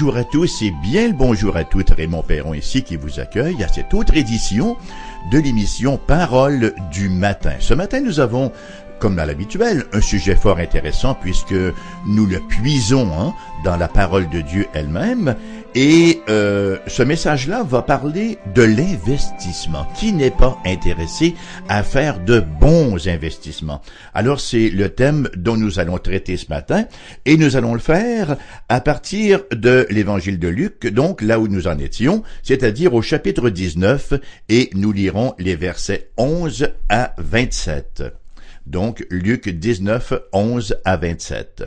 Bonjour 0.00 0.16
à 0.16 0.24
tous 0.24 0.62
et 0.62 0.70
bien 0.70 1.08
le 1.08 1.12
bonjour 1.12 1.58
à 1.58 1.64
toutes. 1.64 1.90
Raymond 1.90 2.22
Perron 2.22 2.54
ici 2.54 2.82
qui 2.82 2.96
vous 2.96 3.20
accueille 3.20 3.62
à 3.62 3.68
cette 3.68 3.92
autre 3.92 4.16
édition 4.16 4.78
de 5.30 5.38
l'émission 5.38 5.98
Parole 5.98 6.72
du 6.90 7.10
matin. 7.10 7.52
Ce 7.60 7.74
matin, 7.74 8.00
nous 8.00 8.18
avons 8.18 8.50
comme 8.98 9.18
à 9.18 9.26
l'habituel, 9.26 9.84
un 9.92 10.00
sujet 10.00 10.36
fort 10.36 10.56
intéressant 10.56 11.14
puisque 11.14 11.54
nous 12.06 12.24
le 12.24 12.40
puisons 12.40 13.10
hein, 13.12 13.34
dans 13.62 13.76
la 13.76 13.88
parole 13.88 14.30
de 14.30 14.40
Dieu 14.40 14.66
elle-même. 14.72 15.36
Et 15.76 16.20
euh, 16.28 16.78
ce 16.88 17.04
message-là 17.04 17.62
va 17.62 17.82
parler 17.82 18.38
de 18.56 18.62
l'investissement. 18.62 19.86
Qui 19.94 20.12
n'est 20.12 20.32
pas 20.32 20.58
intéressé 20.66 21.34
à 21.68 21.84
faire 21.84 22.18
de 22.18 22.40
bons 22.40 23.06
investissements? 23.06 23.80
Alors 24.12 24.40
c'est 24.40 24.68
le 24.68 24.88
thème 24.88 25.28
dont 25.36 25.56
nous 25.56 25.78
allons 25.78 25.98
traiter 25.98 26.36
ce 26.36 26.48
matin 26.48 26.86
et 27.24 27.36
nous 27.36 27.56
allons 27.56 27.74
le 27.74 27.80
faire 27.80 28.36
à 28.68 28.80
partir 28.80 29.42
de 29.52 29.86
l'évangile 29.90 30.40
de 30.40 30.48
Luc, 30.48 30.88
donc 30.88 31.22
là 31.22 31.38
où 31.38 31.46
nous 31.46 31.68
en 31.68 31.78
étions, 31.78 32.24
c'est-à-dire 32.42 32.94
au 32.94 33.02
chapitre 33.02 33.48
19 33.48 34.14
et 34.48 34.70
nous 34.74 34.90
lirons 34.90 35.34
les 35.38 35.54
versets 35.54 36.10
11 36.16 36.68
à 36.88 37.14
27. 37.18 38.19
Donc, 38.66 39.06
Luc 39.10 39.48
19, 39.48 40.14
11 40.32 40.76
à 40.84 40.96
27. 40.96 41.64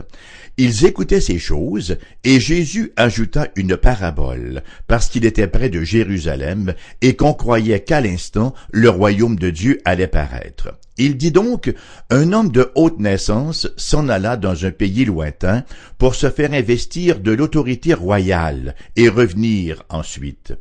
Ils 0.56 0.86
écoutaient 0.86 1.20
ces 1.20 1.38
choses, 1.38 1.98
et 2.22 2.38
Jésus 2.38 2.92
ajouta 2.96 3.48
une 3.56 3.76
parabole, 3.76 4.62
parce 4.86 5.08
qu'il 5.08 5.24
était 5.24 5.48
près 5.48 5.68
de 5.68 5.82
Jérusalem, 5.82 6.74
et 7.02 7.16
qu'on 7.16 7.34
croyait 7.34 7.80
qu'à 7.80 8.00
l'instant 8.00 8.54
le 8.70 8.88
royaume 8.88 9.36
de 9.36 9.50
Dieu 9.50 9.80
allait 9.84 10.06
paraître. 10.06 10.78
Il 10.96 11.16
dit 11.16 11.32
donc, 11.32 11.74
un 12.10 12.32
homme 12.32 12.52
de 12.52 12.70
haute 12.76 13.00
naissance 13.00 13.68
s'en 13.76 14.08
alla 14.08 14.36
dans 14.36 14.64
un 14.64 14.70
pays 14.70 15.04
lointain 15.04 15.64
pour 15.98 16.14
se 16.14 16.30
faire 16.30 16.52
investir 16.52 17.18
de 17.18 17.32
l'autorité 17.32 17.94
royale 17.94 18.76
et 18.94 19.08
revenir 19.08 19.82
ensuite. 19.88 20.52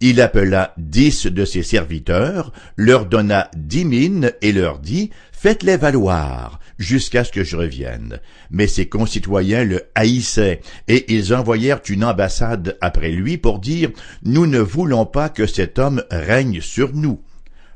Il 0.00 0.20
appela 0.20 0.74
dix 0.78 1.26
de 1.26 1.44
ses 1.44 1.64
serviteurs, 1.64 2.52
leur 2.76 3.06
donna 3.06 3.50
dix 3.56 3.84
mines 3.84 4.30
et 4.42 4.52
leur 4.52 4.78
dit, 4.78 5.10
faites-les 5.40 5.78
valoir 5.78 6.60
jusqu'à 6.78 7.24
ce 7.24 7.32
que 7.32 7.44
je 7.44 7.56
revienne. 7.56 8.20
Mais 8.50 8.66
ses 8.66 8.90
concitoyens 8.90 9.64
le 9.64 9.84
haïssaient, 9.94 10.60
et 10.86 11.14
ils 11.14 11.32
envoyèrent 11.34 11.80
une 11.88 12.04
ambassade 12.04 12.76
après 12.82 13.10
lui 13.10 13.38
pour 13.38 13.58
dire, 13.58 13.90
nous 14.22 14.46
ne 14.46 14.58
voulons 14.58 15.06
pas 15.06 15.30
que 15.30 15.46
cet 15.46 15.78
homme 15.78 16.02
règne 16.10 16.60
sur 16.60 16.92
nous. 16.92 17.22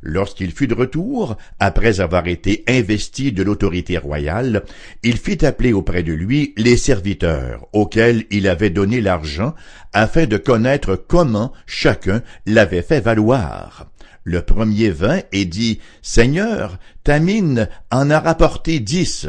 Lorsqu'il 0.03 0.53
fut 0.53 0.67
de 0.67 0.75
retour, 0.75 1.39
après 1.59 2.01
avoir 2.01 2.27
été 2.27 2.65
investi 2.69 3.33
de 3.33 3.43
l'autorité 3.43 3.97
royale, 3.97 4.65
il 5.03 5.17
fit 5.17 5.47
appeler 5.47 5.73
auprès 5.73 6.03
de 6.03 6.13
lui 6.13 6.53
les 6.59 6.77
serviteurs 6.77 7.67
auxquels 7.73 8.25
il 8.31 8.47
avait 8.47 8.69
donné 8.69 9.01
l'argent 9.01 9.55
afin 9.95 10.27
de 10.27 10.37
connaître 10.37 10.97
comment 10.97 11.55
chacun 11.65 12.21
l'avait 12.45 12.83
fait 12.83 13.01
valoir. 13.01 13.87
Le 14.25 14.41
premier 14.41 14.89
vint 14.89 15.21
et 15.33 15.45
dit, 15.45 15.81
Seigneur, 16.01 16.79
ta 17.05 17.21
mine 17.21 17.69
en 17.91 18.11
a 18.11 18.19
rapporté 18.19 18.81
dix. 18.81 19.29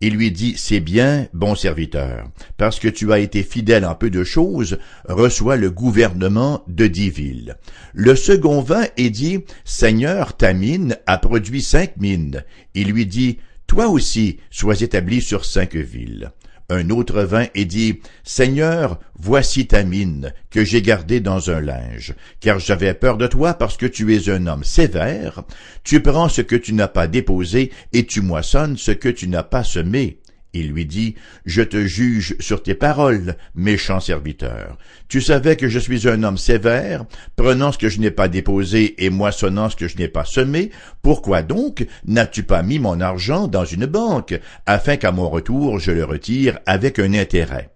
Il 0.00 0.14
lui 0.14 0.32
dit, 0.32 0.54
C'est 0.56 0.80
bien, 0.80 1.28
bon 1.34 1.54
serviteur, 1.54 2.30
parce 2.56 2.78
que 2.78 2.88
tu 2.88 3.12
as 3.12 3.18
été 3.18 3.42
fidèle 3.42 3.84
en 3.84 3.94
peu 3.94 4.08
de 4.08 4.24
choses, 4.24 4.78
reçois 5.06 5.56
le 5.56 5.70
gouvernement 5.70 6.64
de 6.68 6.86
dix 6.86 7.10
villes. 7.10 7.58
Le 7.92 8.16
second 8.16 8.62
vint 8.62 8.86
et 8.96 9.10
dit, 9.10 9.40
Seigneur, 9.66 10.34
ta 10.38 10.54
mine 10.54 10.96
a 11.06 11.18
produit 11.18 11.60
cinq 11.60 11.98
mines. 11.98 12.42
Il 12.72 12.92
lui 12.92 13.04
dit, 13.04 13.38
Toi 13.66 13.88
aussi, 13.88 14.38
sois 14.50 14.80
établi 14.80 15.20
sur 15.20 15.44
cinq 15.44 15.76
villes. 15.76 16.32
Un 16.72 16.90
autre 16.90 17.22
vint 17.22 17.48
et 17.56 17.64
dit, 17.64 18.00
Seigneur, 18.22 19.00
voici 19.18 19.66
ta 19.66 19.82
mine, 19.82 20.32
que 20.50 20.64
j'ai 20.64 20.82
gardée 20.82 21.18
dans 21.18 21.50
un 21.50 21.60
linge, 21.60 22.14
car 22.38 22.60
j'avais 22.60 22.94
peur 22.94 23.16
de 23.16 23.26
toi 23.26 23.54
parce 23.54 23.76
que 23.76 23.86
tu 23.86 24.14
es 24.14 24.30
un 24.30 24.46
homme 24.46 24.62
sévère. 24.62 25.42
Tu 25.82 26.00
prends 26.00 26.28
ce 26.28 26.42
que 26.42 26.54
tu 26.54 26.72
n'as 26.72 26.86
pas 26.86 27.08
déposé 27.08 27.72
et 27.92 28.06
tu 28.06 28.20
moissonnes 28.20 28.76
ce 28.76 28.92
que 28.92 29.08
tu 29.08 29.26
n'as 29.26 29.42
pas 29.42 29.64
semé. 29.64 30.20
Il 30.52 30.70
lui 30.70 30.84
dit, 30.84 31.14
Je 31.46 31.62
te 31.62 31.86
juge 31.86 32.34
sur 32.40 32.62
tes 32.62 32.74
paroles, 32.74 33.36
méchant 33.54 34.00
serviteur. 34.00 34.78
Tu 35.08 35.20
savais 35.20 35.56
que 35.56 35.68
je 35.68 35.78
suis 35.78 36.08
un 36.08 36.22
homme 36.22 36.38
sévère, 36.38 37.04
prenant 37.36 37.72
ce 37.72 37.78
que 37.78 37.88
je 37.88 38.00
n'ai 38.00 38.10
pas 38.10 38.28
déposé 38.28 39.04
et 39.04 39.10
moissonnant 39.10 39.70
ce 39.70 39.76
que 39.76 39.88
je 39.88 39.96
n'ai 39.96 40.08
pas 40.08 40.24
semé. 40.24 40.70
Pourquoi 41.02 41.42
donc 41.42 41.86
n'as-tu 42.04 42.42
pas 42.42 42.62
mis 42.62 42.78
mon 42.78 43.00
argent 43.00 43.46
dans 43.46 43.64
une 43.64 43.86
banque, 43.86 44.38
afin 44.66 44.96
qu'à 44.96 45.12
mon 45.12 45.28
retour 45.28 45.78
je 45.78 45.92
le 45.92 46.04
retire 46.04 46.58
avec 46.66 46.98
un 46.98 47.14
intérêt? 47.14 47.70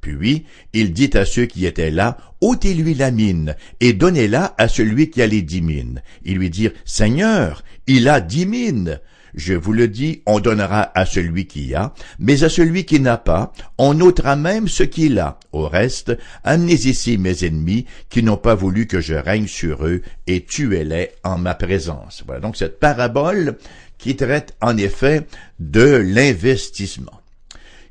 Puis 0.00 0.46
il 0.72 0.92
dit 0.92 1.10
à 1.14 1.24
ceux 1.24 1.46
qui 1.46 1.66
étaient 1.66 1.90
là, 1.90 2.16
ôtez-lui 2.40 2.94
la 2.94 3.10
mine, 3.10 3.56
et 3.80 3.92
donnez-la 3.92 4.54
à 4.58 4.68
celui 4.68 5.10
qui 5.10 5.22
a 5.22 5.26
les 5.26 5.42
dix 5.42 5.62
mines. 5.62 6.02
Ils 6.24 6.38
lui 6.38 6.50
dirent, 6.50 6.72
Seigneur, 6.84 7.62
il 7.86 8.08
a 8.08 8.20
dix 8.20 8.46
mines. 8.46 9.00
Je 9.34 9.54
vous 9.54 9.72
le 9.72 9.88
dis, 9.88 10.22
on 10.26 10.40
donnera 10.40 10.90
à 10.94 11.06
celui 11.06 11.46
qui 11.46 11.74
a, 11.74 11.92
mais 12.18 12.44
à 12.44 12.48
celui 12.48 12.84
qui 12.84 13.00
n'a 13.00 13.16
pas, 13.16 13.52
on 13.78 14.00
ôtera 14.00 14.36
même 14.36 14.68
ce 14.68 14.82
qu'il 14.82 15.18
a. 15.18 15.38
Au 15.52 15.68
reste, 15.68 16.16
amenez 16.44 16.74
ici 16.74 17.18
mes 17.18 17.44
ennemis 17.44 17.86
qui 18.08 18.22
n'ont 18.22 18.36
pas 18.36 18.54
voulu 18.54 18.86
que 18.86 19.00
je 19.00 19.14
règne 19.14 19.46
sur 19.46 19.86
eux 19.86 20.02
et 20.26 20.44
tuez-les 20.44 21.10
en 21.24 21.38
ma 21.38 21.54
présence. 21.54 22.22
Voilà 22.26 22.40
donc 22.40 22.56
cette 22.56 22.80
parabole 22.80 23.58
qui 23.98 24.16
traite 24.16 24.56
en 24.60 24.76
effet 24.76 25.26
de 25.58 25.96
l'investissement. 25.96 27.20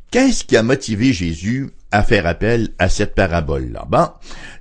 Qu'est-ce 0.10 0.46
qui 0.46 0.56
a 0.56 0.64
motivé 0.64 1.12
Jésus 1.12 1.70
à 1.92 2.02
faire 2.02 2.28
appel 2.28 2.70
à 2.80 2.88
cette 2.88 3.14
parabole-là? 3.14 3.86
Ben, 3.90 4.14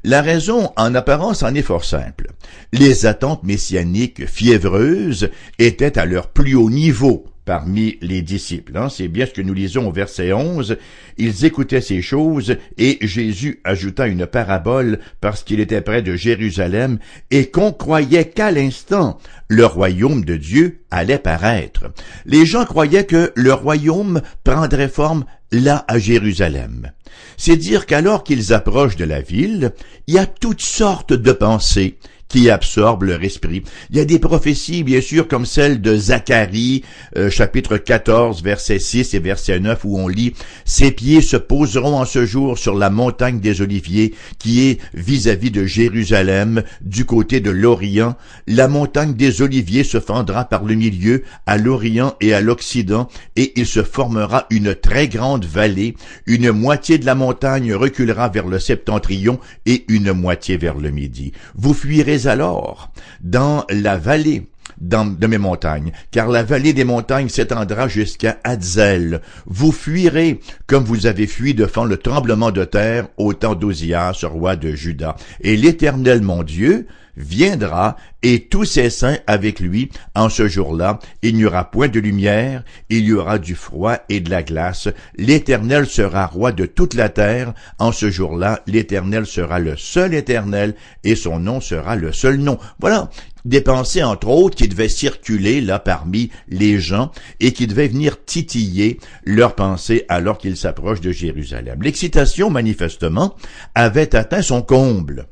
la 0.03 0.21
raison 0.21 0.73
en 0.77 0.95
apparence 0.95 1.45
en 1.45 1.55
est 1.55 1.63
fort 1.63 1.85
simple. 1.85 2.33
Les 2.73 3.07
attentes 3.07 3.45
messianiques 3.45 4.27
fiévreuses 4.27 5.31
étaient 5.59 5.99
à 5.99 6.05
leur 6.05 6.29
plus 6.29 6.57
haut 6.57 6.71
niveau 6.71 7.27
parmi 7.47 7.97
les 8.03 8.21
disciples. 8.21 8.77
Hein. 8.77 8.89
C'est 8.91 9.09
bien 9.09 9.25
ce 9.25 9.31
que 9.31 9.41
nous 9.41 9.55
lisons 9.55 9.89
au 9.89 9.93
verset 9.93 10.35
11. 10.35 10.77
Ils 11.17 11.45
écoutaient 11.47 11.81
ces 11.81 12.03
choses 12.03 12.57
et 12.77 12.99
Jésus 13.01 13.61
ajouta 13.65 14.09
une 14.09 14.27
parabole 14.27 14.99
parce 15.23 15.45
qu'il 15.45 15.61
était 15.61 15.81
près 15.81 16.03
de 16.03 16.17
Jérusalem 16.17 16.99
et 17.31 17.47
qu'on 17.47 17.73
croyait 17.73 18.29
qu'à 18.29 18.51
l'instant 18.51 19.19
le 19.49 19.65
royaume 19.65 20.25
de 20.25 20.37
Dieu 20.37 20.81
allait 20.91 21.19
paraître. 21.19 21.85
Les 22.27 22.45
gens 22.45 22.65
croyaient 22.65 23.07
que 23.07 23.33
le 23.37 23.55
royaume 23.55 24.21
prendrait 24.45 24.89
forme 24.89 25.25
là 25.53 25.85
à 25.87 25.99
Jérusalem. 25.99 26.91
C'est 27.37 27.57
dire 27.57 27.87
qu'alors 27.87 28.25
qu'ils 28.25 28.53
approchent 28.53 28.97
de 28.97 29.05
la 29.05 29.21
ville, 29.21 29.73
il 30.09 30.15
y 30.15 30.19
a 30.19 30.27
toutes 30.27 30.63
sortes 30.63 31.13
de 31.13 31.33
pensées 31.33 31.97
qui 32.29 32.51
absorbe 32.51 33.05
leur 33.05 33.23
esprit. 33.23 33.63
Il 33.91 33.97
y 33.97 34.01
a 34.01 34.05
des 34.05 34.19
prophéties, 34.19 34.83
bien 34.83 35.01
sûr, 35.01 35.29
comme 35.29 35.47
celle 35.47 35.81
de 35.81 35.97
Zacharie, 35.97 36.83
euh, 37.17 37.31
chapitre 37.31 37.77
14, 37.77 38.43
verset 38.43 38.79
6 38.79 39.15
et 39.15 39.19
verset 39.19 39.61
9, 39.61 39.85
où 39.85 39.99
on 39.99 40.09
lit 40.09 40.35
«Ses 40.65 40.91
pieds 40.91 41.21
se 41.21 41.37
poseront 41.37 41.97
en 41.97 42.05
ce 42.05 42.27
jour 42.27 42.59
sur 42.59 42.75
la 42.75 42.91
montagne 42.91 43.41
des 43.41 43.63
Oliviers, 43.63 44.15
qui 44.39 44.69
est 44.69 44.81
vis-à-vis 44.95 45.51
de 45.51 45.65
Jérusalem, 45.65 46.63
du 46.81 47.05
côté 47.05 47.41
de 47.41 47.51
l'Orient. 47.51 48.17
La 48.47 48.69
montagne 48.69 49.15
des 49.15 49.43
Oliviers 49.43 49.85
se 49.85 50.01
fendra 50.01 50.45
par 50.45 50.65
le 50.65 50.75
milieu, 50.75 51.23
à 51.47 51.57
l'Orient 51.57 52.15
et 52.21 52.35
à 52.35 52.41
l'Occident, 52.41 53.09
et 53.37 53.53
il 53.57 53.67
se 53.67 53.83
formera 53.83 54.47
une 54.51 54.75
très 54.75 55.09
grande 55.09 55.45
vallée. 55.45 55.95
Une 56.27 56.51
moitié 56.51 56.99
de 56.99 57.07
la 57.07 57.15
montagne 57.15 57.75
reculera 57.75 58.29
vers 58.29 58.47
le 58.47 58.59
septentrion 58.59 59.39
et 59.65 59.85
une 59.89 60.13
moitié 60.13 60.57
vers 60.57 60.77
le 60.77 60.91
midi. 60.91 61.33
Vous 61.55 61.75
fuirez 61.75 62.16
alors 62.25 62.91
dans 63.21 63.65
la 63.69 63.97
vallée 63.97 64.49
de 64.81 65.27
mes 65.27 65.39
montagnes, 65.39 65.93
car 66.11 66.29
la 66.29 66.43
vallée 66.43 66.73
des 66.73 66.85
montagnes 66.85 67.29
s'étendra 67.29 67.89
jusqu'à 67.89 68.39
Hadzel. 68.45 69.23
Vous 69.47 69.73
fuirez 69.73 70.41
comme 70.67 70.85
vous 70.85 71.07
avez 71.07 71.27
fui 71.27 71.55
devant 71.55 71.85
le 71.85 71.97
tremblement 71.97 72.51
de 72.51 72.65
terre 72.65 73.09
au 73.17 73.33
temps 73.33 73.55
d'Ozias, 73.55 74.21
roi 74.25 74.57
de 74.57 74.73
Juda. 74.75 75.17
Et 75.41 75.57
l'Éternel, 75.57 76.23
mon 76.23 76.43
Dieu, 76.43 76.87
viendra 77.17 77.97
et 78.23 78.49
tous 78.49 78.65
ses 78.65 78.91
saints 78.91 79.19
avec 79.27 79.61
lui 79.61 79.91
en 80.15 80.29
ce 80.29 80.49
jour-là. 80.49 80.99
Il 81.23 81.37
n'y 81.37 81.45
aura 81.45 81.71
point 81.71 81.89
de 81.89 82.01
lumière, 82.01 82.65
il 82.89 83.05
y 83.05 83.13
aura 83.13 83.39
du 83.39 83.55
froid 83.55 83.99
et 84.09 84.21
de 84.21 84.31
la 84.31 84.43
glace. 84.43 84.89
L'Éternel 85.17 85.87
sera 85.87 86.27
roi 86.27 86.53
de 86.53 86.67
toute 86.67 86.95
la 86.95 87.09
terre. 87.09 87.55
En 87.79 87.93
ce 87.93 88.11
jour-là, 88.11 88.63
l'Éternel 88.67 89.27
sera 89.27 89.59
le 89.59 89.77
seul 89.77 90.15
Éternel 90.15 90.75
et 91.05 91.15
son 91.15 91.39
nom 91.39 91.61
sera 91.61 91.97
le 91.97 92.13
seul 92.13 92.39
nom. 92.39 92.59
Voilà 92.81 93.11
des 93.45 93.61
pensées, 93.61 94.03
entre 94.03 94.29
autres, 94.29 94.57
qui 94.57 94.67
devaient 94.67 94.89
circuler 94.89 95.61
là 95.61 95.79
parmi 95.79 96.31
les 96.49 96.81
gens 96.81 97.13
et 97.39 97.53
qui 97.53 97.69
devaient 97.69 97.87
venir 97.87 98.25
titiller 98.25 98.99
leurs 99.25 99.55
pensées 99.55 100.05
alors 100.09 100.39
qu'ils 100.39 100.57
s'approchent 100.57 101.01
de 101.01 101.13
Jérusalem. 101.13 101.81
L'excitation, 101.81 102.51
manifestement, 102.51 103.37
avait 103.77 104.17
atteint 104.17 104.43
son 104.43 104.63
comble. 104.63 105.29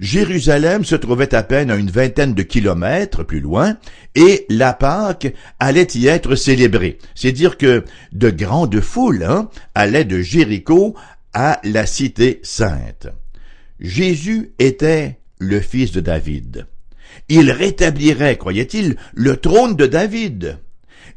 Jérusalem 0.00 0.84
se 0.84 0.96
trouvait 0.96 1.34
à 1.34 1.42
peine 1.42 1.70
à 1.70 1.76
une 1.76 1.90
vingtaine 1.90 2.34
de 2.34 2.42
kilomètres 2.42 3.22
plus 3.22 3.40
loin, 3.40 3.76
et 4.14 4.46
la 4.48 4.72
Pâque 4.72 5.32
allait 5.58 5.88
y 5.94 6.06
être 6.06 6.36
célébrée. 6.36 6.98
C'est 7.14 7.32
dire 7.32 7.56
que 7.56 7.84
de 8.12 8.30
grandes 8.30 8.80
foules 8.80 9.24
hein, 9.24 9.48
allaient 9.74 10.04
de 10.04 10.20
Jéricho 10.20 10.94
à 11.32 11.60
la 11.64 11.86
cité 11.86 12.40
sainte. 12.42 13.08
Jésus 13.80 14.52
était 14.58 15.18
le 15.38 15.60
fils 15.60 15.92
de 15.92 16.00
David. 16.00 16.66
Il 17.28 17.50
rétablirait, 17.50 18.36
croyait-il, 18.36 18.96
le 19.14 19.36
trône 19.36 19.76
de 19.76 19.86
David. 19.86 20.58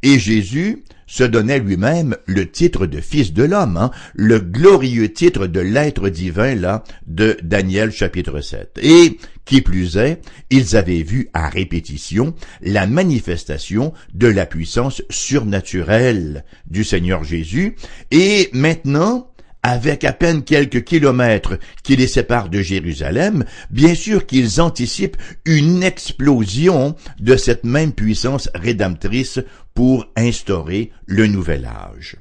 Et 0.04 0.20
Jésus 0.20 0.84
se 1.08 1.24
donnait 1.24 1.60
lui-même 1.60 2.18
le 2.26 2.50
titre 2.52 2.86
de 2.86 3.00
fils 3.00 3.34
de 3.34 3.44
l'homme, 3.44 3.78
hein, 3.78 3.92
le 4.14 4.40
glorieux 4.40 5.12
titre 5.12 5.48
de 5.48 5.62
l'être 5.62 6.10
divin 6.10 6.54
là 6.54 6.84
de 7.08 7.38
Daniel 7.42 7.92
chapitre 7.92 8.42
7. 8.42 8.78
Et 8.82 9.18
qui 9.46 9.62
plus 9.62 9.98
est, 9.98 10.22
ils 10.50 10.76
avaient 10.76 11.04
vu 11.04 11.30
à 11.34 11.48
répétition 11.48 12.36
la 12.62 12.86
manifestation 12.86 13.94
de 14.14 14.28
la 14.28 14.46
puissance 14.46 15.02
surnaturelle 15.10 16.44
du 16.70 16.84
Seigneur 16.84 17.24
Jésus, 17.24 17.78
et 18.12 18.50
maintenant, 18.52 19.32
avec 19.68 20.06
à 20.06 20.14
peine 20.14 20.44
quelques 20.44 20.86
kilomètres 20.86 21.60
qui 21.84 21.98
les 21.98 22.08
séparent 22.08 22.48
de 22.48 22.62
Jérusalem, 22.62 23.44
bien 23.70 23.96
sûr 23.96 24.26
qu'ils 24.26 24.62
anticipent 24.62 25.18
une 25.44 25.84
explosion 25.84 26.96
de 27.20 27.36
cette 27.36 27.66
même 27.66 27.92
puissance 27.92 28.50
rédemptrice 28.56 29.42
pour 29.74 30.06
instaurer 30.16 30.94
le 31.06 31.28
nouvel 31.28 31.66
âge. 31.66 32.16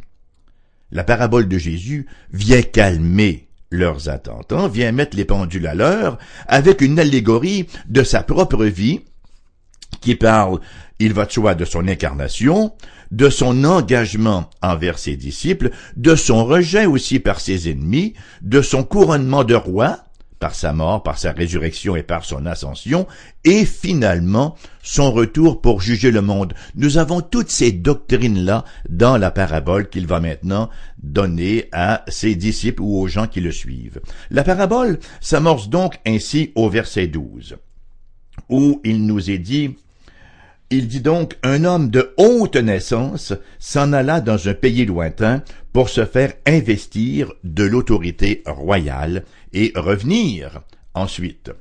La 0.91 1.05
parabole 1.05 1.47
de 1.47 1.57
Jésus 1.57 2.07
vient 2.33 2.63
calmer 2.63 3.47
leurs 3.71 4.09
attentes, 4.09 4.53
hein, 4.53 4.67
vient 4.67 4.91
mettre 4.91 5.17
les 5.17 5.25
pendules 5.25 5.69
à 5.69 5.77
l'heure 5.77 6.19
avec 6.49 6.81
une 6.81 6.99
allégorie 6.99 7.69
de 7.89 8.03
sa 8.03 8.25
propre 8.25 8.65
vie 8.65 9.03
qui 10.01 10.15
parle, 10.15 10.61
il 10.99 11.13
va 11.13 11.27
de 11.27 11.33
soi, 11.33 11.55
de 11.55 11.65
son 11.65 11.89
incarnation, 11.89 12.73
de 13.11 13.29
son 13.29 13.65
engagement 13.65 14.51
envers 14.63 14.99
ses 14.99 15.17
disciples, 15.17 15.71
de 15.97 16.15
son 16.15 16.45
rejet 16.45 16.87
aussi 16.87 17.19
par 17.19 17.41
ses 17.41 17.71
ennemis, 17.71 18.15
de 18.43 18.63
son 18.63 18.85
couronnement 18.85 19.45
de 19.45 19.55
roi, 19.55 20.01
par 20.39 20.55
sa 20.55 20.73
mort, 20.73 21.03
par 21.03 21.19
sa 21.19 21.33
résurrection 21.33 21.97
et 21.97 22.03
par 22.03 22.25
son 22.25 22.45
ascension, 22.47 23.07
et 23.45 23.65
finalement 23.65 24.57
son 24.83 25.11
retour 25.11 25.61
pour 25.63 25.81
juger 25.81 26.11
le 26.11 26.21
monde. 26.21 26.55
Nous 26.75 26.99
avons 26.99 27.21
toutes 27.21 27.51
ces 27.51 27.73
doctrines-là 27.73 28.65
dans 28.89 29.17
la 29.17 29.31
parabole 29.31 29.89
qu'il 29.89 30.07
va 30.07 30.21
maintenant 30.21 30.69
donner 31.03 31.69
à 31.73 32.05
ses 32.09 32.35
disciples 32.35 32.83
ou 32.83 33.01
aux 33.01 33.09
gens 33.09 33.27
qui 33.27 33.41
le 33.41 33.53
suivent. 33.53 34.01
La 34.31 34.45
parabole 34.45 34.99
s'amorce 35.21 35.69
donc 35.69 35.99
ainsi 36.07 36.53
au 36.55 36.69
verset 36.69 37.07
12, 37.07 37.57
où 38.51 38.81
il 38.85 39.07
nous 39.07 39.31
est 39.31 39.39
dit 39.39 39.77
il 40.71 40.89
dit 40.89 41.01
donc, 41.01 41.37
un 41.43 41.65
homme 41.65 41.91
de 41.91 42.13
haute 42.17 42.57
naissance 42.57 43.33
s'en 43.59 43.93
alla 43.93 44.21
dans 44.21 44.49
un 44.49 44.55
pays 44.55 44.85
lointain 44.85 45.43
pour 45.73 45.89
se 45.89 46.05
faire 46.05 46.33
investir 46.47 47.33
de 47.45 47.65
l'autorité 47.65 48.43
royale 48.47 49.25
et 49.53 49.73
revenir 49.77 50.63
ensuite. 50.95 51.53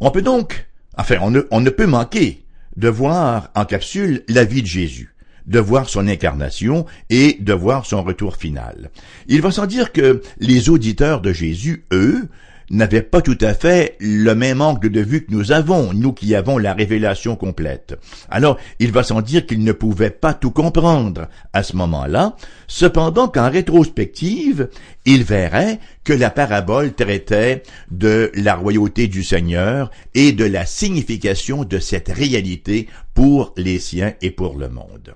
On 0.00 0.10
peut 0.10 0.22
donc, 0.22 0.66
enfin, 0.96 1.18
on 1.20 1.30
ne, 1.60 1.70
peut 1.70 1.86
manquer 1.86 2.44
de 2.76 2.88
voir 2.88 3.50
en 3.54 3.64
capsule 3.64 4.24
la 4.28 4.42
vie 4.42 4.62
de 4.62 4.66
Jésus, 4.66 5.14
de 5.46 5.60
voir 5.60 5.88
son 5.88 6.08
incarnation 6.08 6.86
et 7.10 7.36
de 7.38 7.52
voir 7.52 7.86
son 7.86 8.02
retour 8.02 8.36
final. 8.36 8.90
Il 9.28 9.40
va 9.40 9.52
sans 9.52 9.66
dire 9.66 9.92
que 9.92 10.22
les 10.40 10.68
auditeurs 10.68 11.20
de 11.20 11.32
Jésus, 11.32 11.84
eux, 11.92 12.28
n'avait 12.72 13.02
pas 13.02 13.20
tout 13.20 13.38
à 13.40 13.54
fait 13.54 13.96
le 14.00 14.34
même 14.34 14.60
angle 14.60 14.90
de 14.90 15.00
vue 15.00 15.24
que 15.24 15.32
nous 15.32 15.52
avons, 15.52 15.92
nous 15.92 16.12
qui 16.12 16.34
avons 16.34 16.58
la 16.58 16.72
révélation 16.74 17.36
complète. 17.36 17.98
Alors, 18.30 18.58
il 18.80 18.90
va 18.90 19.02
sans 19.02 19.20
dire 19.20 19.46
qu'il 19.46 19.62
ne 19.62 19.72
pouvait 19.72 20.10
pas 20.10 20.34
tout 20.34 20.50
comprendre 20.50 21.28
à 21.52 21.62
ce 21.62 21.76
moment-là, 21.76 22.34
cependant 22.66 23.28
qu'en 23.28 23.50
rétrospective, 23.50 24.70
il 25.04 25.22
verrait 25.22 25.78
que 26.02 26.12
la 26.12 26.30
parabole 26.30 26.94
traitait 26.94 27.62
de 27.90 28.32
la 28.34 28.54
royauté 28.54 29.06
du 29.06 29.22
Seigneur 29.22 29.90
et 30.14 30.32
de 30.32 30.44
la 30.44 30.66
signification 30.66 31.64
de 31.64 31.78
cette 31.78 32.08
réalité 32.08 32.88
pour 33.14 33.52
les 33.56 33.78
siens 33.78 34.14
et 34.22 34.30
pour 34.30 34.56
le 34.56 34.68
monde. 34.68 35.14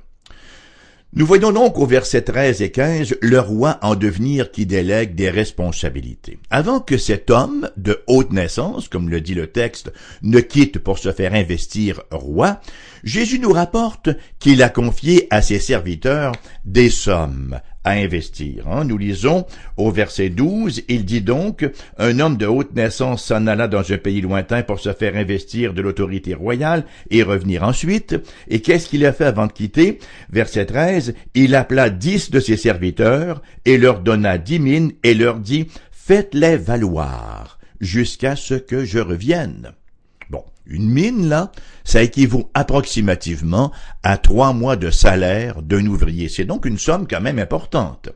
Nous 1.14 1.24
voyons 1.24 1.52
donc 1.52 1.78
au 1.78 1.86
verset 1.86 2.22
13 2.22 2.60
et 2.62 2.70
15 2.70 3.16
le 3.22 3.38
roi 3.38 3.78
en 3.80 3.94
devenir 3.94 4.50
qui 4.50 4.66
délègue 4.66 5.14
des 5.14 5.30
responsabilités. 5.30 6.38
Avant 6.50 6.80
que 6.80 6.98
cet 6.98 7.30
homme 7.30 7.70
de 7.76 8.02
haute 8.06 8.32
naissance, 8.32 8.88
comme 8.88 9.08
le 9.08 9.20
dit 9.20 9.34
le 9.34 9.46
texte, 9.46 9.92
ne 10.22 10.40
quitte 10.40 10.80
pour 10.80 10.98
se 10.98 11.12
faire 11.12 11.32
investir 11.32 12.02
roi, 12.10 12.60
Jésus 13.04 13.38
nous 13.38 13.52
rapporte 13.52 14.10
qu'il 14.40 14.62
a 14.62 14.68
confié 14.68 15.28
à 15.30 15.42
ses 15.42 15.60
serviteurs 15.60 16.32
des 16.64 16.90
sommes 16.90 17.60
à 17.86 17.92
investir. 17.92 18.66
Hein. 18.68 18.84
Nous 18.84 18.98
lisons 18.98 19.46
au 19.76 19.92
verset 19.92 20.28
12, 20.28 20.82
il 20.88 21.04
dit 21.04 21.22
donc, 21.22 21.64
un 21.98 22.18
homme 22.18 22.36
de 22.36 22.44
haute 22.44 22.74
naissance 22.74 23.24
s'en 23.24 23.46
alla 23.46 23.68
dans 23.68 23.92
un 23.92 23.96
pays 23.96 24.20
lointain 24.20 24.64
pour 24.64 24.80
se 24.80 24.92
faire 24.92 25.14
investir 25.14 25.72
de 25.72 25.82
l'autorité 25.82 26.34
royale 26.34 26.84
et 27.10 27.22
revenir 27.22 27.62
ensuite. 27.62 28.16
Et 28.48 28.60
qu'est-ce 28.60 28.88
qu'il 28.88 29.06
a 29.06 29.12
fait 29.12 29.24
avant 29.24 29.46
de 29.46 29.52
quitter? 29.52 30.00
Verset 30.30 30.66
13, 30.66 31.14
il 31.34 31.54
appela 31.54 31.88
dix 31.88 32.30
de 32.30 32.40
ses 32.40 32.56
serviteurs 32.56 33.40
et 33.64 33.78
leur 33.78 34.00
donna 34.00 34.36
dix 34.36 34.58
mines 34.58 34.90
et 35.04 35.14
leur 35.14 35.38
dit, 35.38 35.68
faites-les 35.92 36.56
valoir 36.56 37.60
jusqu'à 37.80 38.34
ce 38.34 38.54
que 38.54 38.84
je 38.84 38.98
revienne. 38.98 39.72
Une 40.66 40.90
mine, 40.90 41.28
là, 41.28 41.52
ça 41.84 42.02
équivaut 42.02 42.50
approximativement 42.54 43.72
à 44.02 44.18
trois 44.18 44.52
mois 44.52 44.76
de 44.76 44.90
salaire 44.90 45.62
d'un 45.62 45.86
ouvrier. 45.86 46.28
C'est 46.28 46.44
donc 46.44 46.66
une 46.66 46.78
somme 46.78 47.06
quand 47.08 47.20
même 47.20 47.38
importante. 47.38 48.08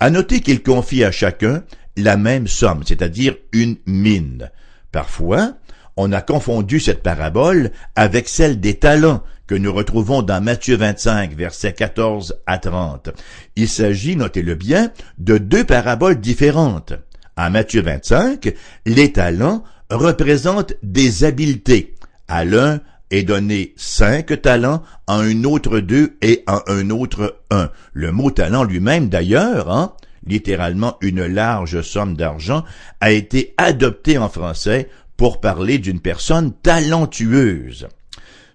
À 0.00 0.10
noter 0.10 0.40
qu'il 0.40 0.62
confie 0.62 1.04
à 1.04 1.12
chacun 1.12 1.62
la 1.96 2.16
même 2.16 2.48
somme, 2.48 2.82
c'est-à-dire 2.84 3.36
une 3.52 3.76
mine. 3.86 4.50
Parfois, 4.90 5.54
on 5.96 6.12
a 6.12 6.20
confondu 6.20 6.80
cette 6.80 7.02
parabole 7.02 7.70
avec 7.94 8.28
celle 8.28 8.58
des 8.60 8.74
talents 8.74 9.22
que 9.46 9.54
nous 9.54 9.72
retrouvons 9.72 10.22
dans 10.22 10.42
Matthieu 10.42 10.76
25, 10.76 11.34
versets 11.34 11.74
14 11.74 12.40
à 12.46 12.58
30. 12.58 13.10
Il 13.56 13.68
s'agit, 13.68 14.16
notez-le 14.16 14.54
bien, 14.54 14.90
de 15.18 15.38
deux 15.38 15.64
paraboles 15.64 16.20
différentes. 16.20 16.94
En 17.36 17.50
Matthieu 17.50 17.82
25, 17.82 18.52
les 18.86 19.12
talents 19.12 19.64
représentent 19.90 20.74
des 20.82 21.24
habiletés. 21.24 21.94
À 22.28 22.44
l'un 22.44 22.80
est 23.10 23.22
donné 23.22 23.74
cinq 23.76 24.40
talents, 24.42 24.82
à 25.06 25.16
un 25.16 25.44
autre 25.44 25.80
deux 25.80 26.16
et 26.22 26.42
à 26.46 26.62
un 26.68 26.90
autre 26.90 27.40
un. 27.50 27.70
Le 27.92 28.12
mot 28.12 28.30
talent 28.30 28.64
lui-même 28.64 29.08
d'ailleurs, 29.08 29.70
hein, 29.70 29.94
littéralement 30.26 30.96
une 31.00 31.26
large 31.26 31.82
somme 31.82 32.16
d'argent, 32.16 32.64
a 33.00 33.12
été 33.12 33.54
adopté 33.56 34.18
en 34.18 34.28
français 34.28 34.88
pour 35.16 35.40
parler 35.40 35.78
d'une 35.78 36.00
personne 36.00 36.52
talentueuse. 36.62 37.88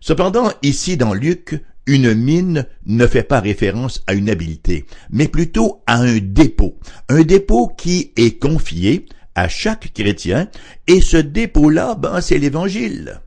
Cependant, 0.02 0.52
ici 0.62 0.98
dans 0.98 1.14
Luc, 1.14 1.62
une 1.86 2.14
mine 2.14 2.66
ne 2.86 3.08
fait 3.08 3.24
pas 3.24 3.40
référence 3.40 4.04
à 4.08 4.14
une 4.14 4.30
habileté, 4.30 4.86
mais 5.10 5.28
plutôt 5.28 5.82
à 5.88 5.98
un 5.98 6.18
dépôt, 6.18 6.78
un 7.10 7.22
dépôt 7.22 7.68
qui 7.68 8.12
est 8.16 8.40
confié 8.40 9.06
à 9.40 9.48
chaque 9.48 9.94
chrétien, 9.94 10.50
et 10.88 11.00
ce 11.00 11.16
dépôt-là, 11.16 11.96
ben, 11.96 12.20
c'est 12.20 12.38
l'Évangile. 12.38 13.22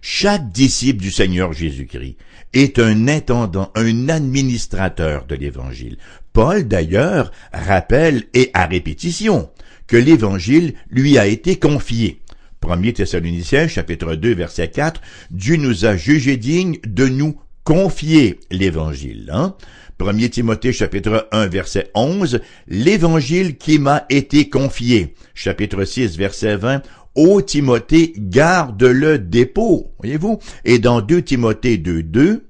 Chaque 0.00 0.52
disciple 0.52 1.00
du 1.00 1.10
Seigneur 1.10 1.52
Jésus-Christ 1.52 2.16
est 2.52 2.78
un 2.78 3.08
intendant, 3.08 3.72
un 3.74 4.08
administrateur 4.08 5.26
de 5.26 5.34
l'Évangile. 5.34 5.98
Paul, 6.32 6.68
d'ailleurs, 6.68 7.32
rappelle, 7.52 8.24
et 8.32 8.50
à 8.54 8.66
répétition, 8.66 9.50
que 9.88 9.96
l'Évangile 9.96 10.74
lui 10.88 11.18
a 11.18 11.26
été 11.26 11.56
confié. 11.56 12.20
1 12.64 12.92
Thessaloniciens, 12.92 13.66
chapitre 13.66 14.14
2, 14.14 14.34
verset 14.34 14.68
4, 14.68 15.00
Dieu 15.32 15.56
nous 15.56 15.84
a 15.84 15.96
jugés 15.96 16.36
dignes 16.36 16.78
de 16.86 17.08
nous 17.08 17.40
confier 17.64 18.38
l'Évangile. 18.52 19.30
Hein? 19.32 19.56
1 20.08 20.28
Timothée 20.28 20.72
chapitre 20.72 21.28
1 21.32 21.46
verset 21.46 21.90
11, 21.94 22.40
l'évangile 22.68 23.56
qui 23.56 23.78
m'a 23.78 24.04
été 24.08 24.48
confié. 24.48 25.14
Chapitre 25.34 25.84
6 25.84 26.16
verset 26.16 26.56
20, 26.56 26.82
Ô 27.14 27.42
Timothée, 27.42 28.14
garde 28.16 28.82
le 28.82 29.18
dépôt. 29.18 29.92
Voyez-vous? 29.98 30.38
Et 30.64 30.78
dans 30.78 31.00
2 31.00 31.22
Timothée 31.22 31.78
2, 31.78 32.02
2, 32.02 32.46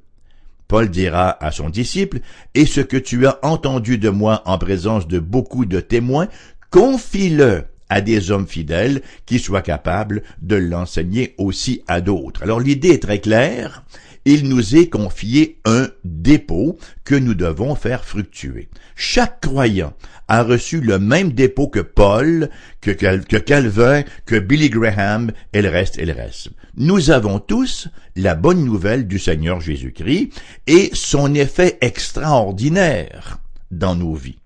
Paul 0.69 0.89
dira 0.89 1.37
à 1.45 1.51
son 1.51 1.69
disciple, 1.69 2.21
Et 2.55 2.65
ce 2.65 2.81
que 2.81 2.97
tu 2.97 3.27
as 3.27 3.39
entendu 3.43 3.99
de 3.99 4.09
moi 4.09 4.43
en 4.47 4.59
présence 4.59 5.07
de 5.07 5.19
beaucoup 5.19 5.67
de 5.67 5.81
témoins, 5.81 6.29
confie-le 6.71 7.65
à 7.93 8.01
des 8.01 8.31
hommes 8.31 8.47
fidèles 8.47 9.03
qui 9.27 9.39
soient 9.39 9.61
capables 9.61 10.23
de 10.41 10.57
l'enseigner 10.57 11.35
aussi 11.37 11.83
à 11.89 12.01
d'autres. 12.01 12.43
Alors 12.43 12.59
l'idée 12.59 12.89
est 12.89 13.03
très 13.03 13.21
claire 13.21 13.85
il 14.25 14.49
nous 14.49 14.77
est 14.77 14.89
confié 14.89 15.59
un 15.65 15.89
dépôt 16.05 16.79
que 17.05 17.15
nous 17.15 17.35
devons 17.35 17.75
faire 17.75 18.05
fructuer. 18.05 18.69
Chaque 18.95 19.41
croyant 19.41 19.95
a 20.29 20.43
reçu 20.43 20.81
le 20.81 20.99
même 20.99 21.33
dépôt 21.33 21.69
que 21.69 21.81
Paul, 21.81 22.49
que, 22.81 22.91
Calvin, 22.91 24.03
que 24.25 24.39
Billy 24.39 24.71
Graham 24.71 25.33
et 25.53 25.63
le 25.63 25.69
reste 25.69 25.99
et 25.99 26.07
le 26.07 26.13
reste. 26.13 26.51
Nous 26.77 27.11
avons 27.11 27.39
tous 27.39 27.89
la 28.17 28.35
bonne 28.35 28.65
nouvelle 28.65 29.07
du 29.07 29.19
Seigneur 29.19 29.61
Jésus-Christ 29.61 30.31
et 30.67 30.91
son 30.95 31.35
effet 31.35 31.79
extraordinaire 31.81 33.39
dans 33.71 33.97
nos 33.97 34.15
vies. 34.15 34.39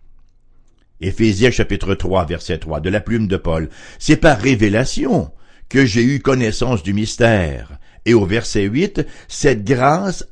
Éphésiens 1.00 1.50
chapitre 1.50 1.94
3 1.94 2.24
verset 2.24 2.58
3 2.58 2.80
de 2.80 2.88
la 2.88 3.00
plume 3.00 3.28
de 3.28 3.36
Paul. 3.36 3.68
C'est 3.98 4.16
par 4.16 4.38
révélation 4.38 5.30
que 5.68 5.84
j'ai 5.84 6.02
eu 6.02 6.20
connaissance 6.20 6.82
du 6.82 6.94
mystère. 6.94 7.78
Et 8.06 8.14
au 8.14 8.24
verset 8.24 8.62
8, 8.62 9.04
cette 9.28 9.64
grâce 9.64 10.24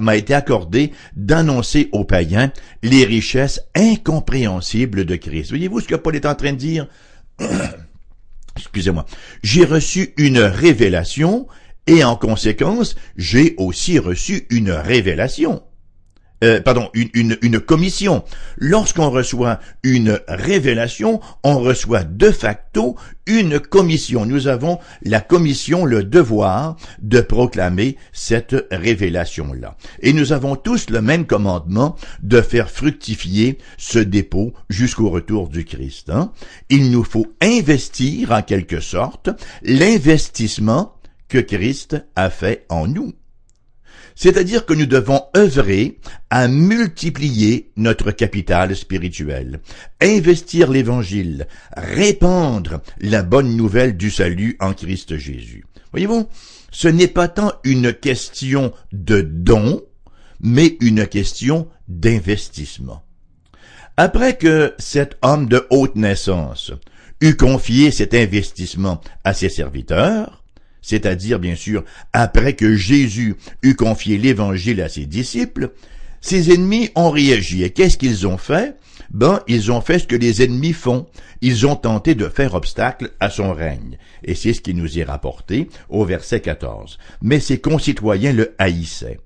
m'a 0.00 0.16
été 0.16 0.34
accordée 0.34 0.92
d'annoncer 1.14 1.88
aux 1.92 2.04
païens 2.04 2.50
les 2.82 3.04
richesses 3.04 3.60
incompréhensibles 3.76 5.04
de 5.04 5.16
Christ. 5.16 5.50
Voyez-vous 5.50 5.80
ce 5.80 5.88
que 5.88 5.94
Paul 5.94 6.16
est 6.16 6.26
en 6.26 6.34
train 6.34 6.52
de 6.52 6.58
dire? 6.58 6.88
Excusez-moi. 8.56 9.06
J'ai 9.42 9.64
reçu 9.64 10.14
une 10.16 10.40
révélation 10.40 11.46
et 11.86 12.04
en 12.04 12.16
conséquence, 12.16 12.94
j'ai 13.16 13.54
aussi 13.58 13.98
reçu 13.98 14.46
une 14.50 14.70
révélation. 14.70 15.62
Euh, 16.42 16.60
pardon, 16.60 16.90
une, 16.94 17.60
commission. 17.60 18.24
Lorsqu'on 18.56 19.10
reçoit 19.10 19.60
une 19.82 20.20
révélation, 20.26 21.20
on 21.44 21.58
reçoit 21.58 22.02
de 22.04 22.30
facto 22.30 22.96
une 23.26 23.60
commission. 23.60 24.26
Nous 24.26 24.48
avons 24.48 24.78
la 25.02 25.20
commission, 25.20 25.84
le 25.84 26.02
devoir 26.02 26.76
de 27.00 27.20
proclamer 27.20 27.96
cette 28.12 28.56
révélation-là. 28.70 29.76
Et 30.00 30.12
nous 30.12 30.32
avons 30.32 30.56
tous 30.56 30.90
le 30.90 31.00
même 31.00 31.26
commandement 31.26 31.96
de 32.22 32.40
faire 32.40 32.70
fructifier 32.70 33.58
ce 33.78 34.00
dépôt 34.00 34.52
jusqu'au 34.68 35.10
retour 35.10 35.48
du 35.48 35.64
Christ. 35.64 36.10
Hein. 36.10 36.32
Il 36.68 36.90
nous 36.90 37.04
faut 37.04 37.32
investir 37.40 38.32
en 38.32 38.42
quelque 38.42 38.80
sorte 38.80 39.30
l'investissement 39.62 40.96
que 41.28 41.38
Christ 41.38 41.96
a 42.16 42.30
fait 42.30 42.66
en 42.68 42.88
nous. 42.88 43.12
C'est-à-dire 44.14 44.66
que 44.66 44.74
nous 44.74 44.86
devons 44.86 45.22
œuvrer 45.36 45.98
à 46.30 46.48
multiplier 46.48 47.70
notre 47.76 48.10
capital 48.10 48.74
spirituel, 48.76 49.60
investir 50.00 50.70
l'évangile, 50.70 51.46
répandre 51.76 52.80
la 53.00 53.22
bonne 53.22 53.56
nouvelle 53.56 53.96
du 53.96 54.10
salut 54.10 54.56
en 54.60 54.74
Christ 54.74 55.16
Jésus. 55.16 55.64
Voyez-vous, 55.92 56.26
ce 56.70 56.88
n'est 56.88 57.08
pas 57.08 57.28
tant 57.28 57.52
une 57.64 57.92
question 57.92 58.72
de 58.92 59.20
don, 59.20 59.82
mais 60.40 60.76
une 60.80 61.06
question 61.06 61.68
d'investissement. 61.88 63.02
Après 63.96 64.36
que 64.36 64.74
cet 64.78 65.18
homme 65.22 65.48
de 65.48 65.66
haute 65.70 65.96
naissance 65.96 66.72
eut 67.20 67.36
confié 67.36 67.90
cet 67.90 68.14
investissement 68.14 69.00
à 69.22 69.34
ses 69.34 69.50
serviteurs, 69.50 70.41
c'est-à-dire 70.82 71.38
bien 71.38 71.54
sûr 71.54 71.84
après 72.12 72.52
que 72.54 72.74
Jésus 72.74 73.36
eut 73.62 73.76
confié 73.76 74.18
l'évangile 74.18 74.82
à 74.82 74.88
ses 74.88 75.06
disciples, 75.06 75.70
ses 76.20 76.52
ennemis 76.52 76.90
ont 76.94 77.10
réagi. 77.10 77.62
Et 77.64 77.70
qu'est-ce 77.70 77.98
qu'ils 77.98 78.26
ont 78.26 78.38
fait? 78.38 78.76
Ben, 79.10 79.40
ils 79.48 79.70
ont 79.72 79.80
fait 79.80 79.98
ce 79.98 80.06
que 80.06 80.16
les 80.16 80.42
ennemis 80.42 80.72
font. 80.72 81.06
Ils 81.40 81.66
ont 81.66 81.76
tenté 81.76 82.14
de 82.14 82.28
faire 82.28 82.54
obstacle 82.54 83.10
à 83.20 83.28
son 83.28 83.52
règne. 83.52 83.98
Et 84.24 84.34
c'est 84.34 84.52
ce 84.52 84.60
qui 84.60 84.74
nous 84.74 84.98
est 84.98 85.04
rapporté 85.04 85.68
au 85.88 86.04
verset 86.04 86.40
14. 86.40 86.98
Mais 87.20 87.40
ses 87.40 87.60
concitoyens 87.60 88.32
le 88.32 88.54
haïssaient. 88.58 89.18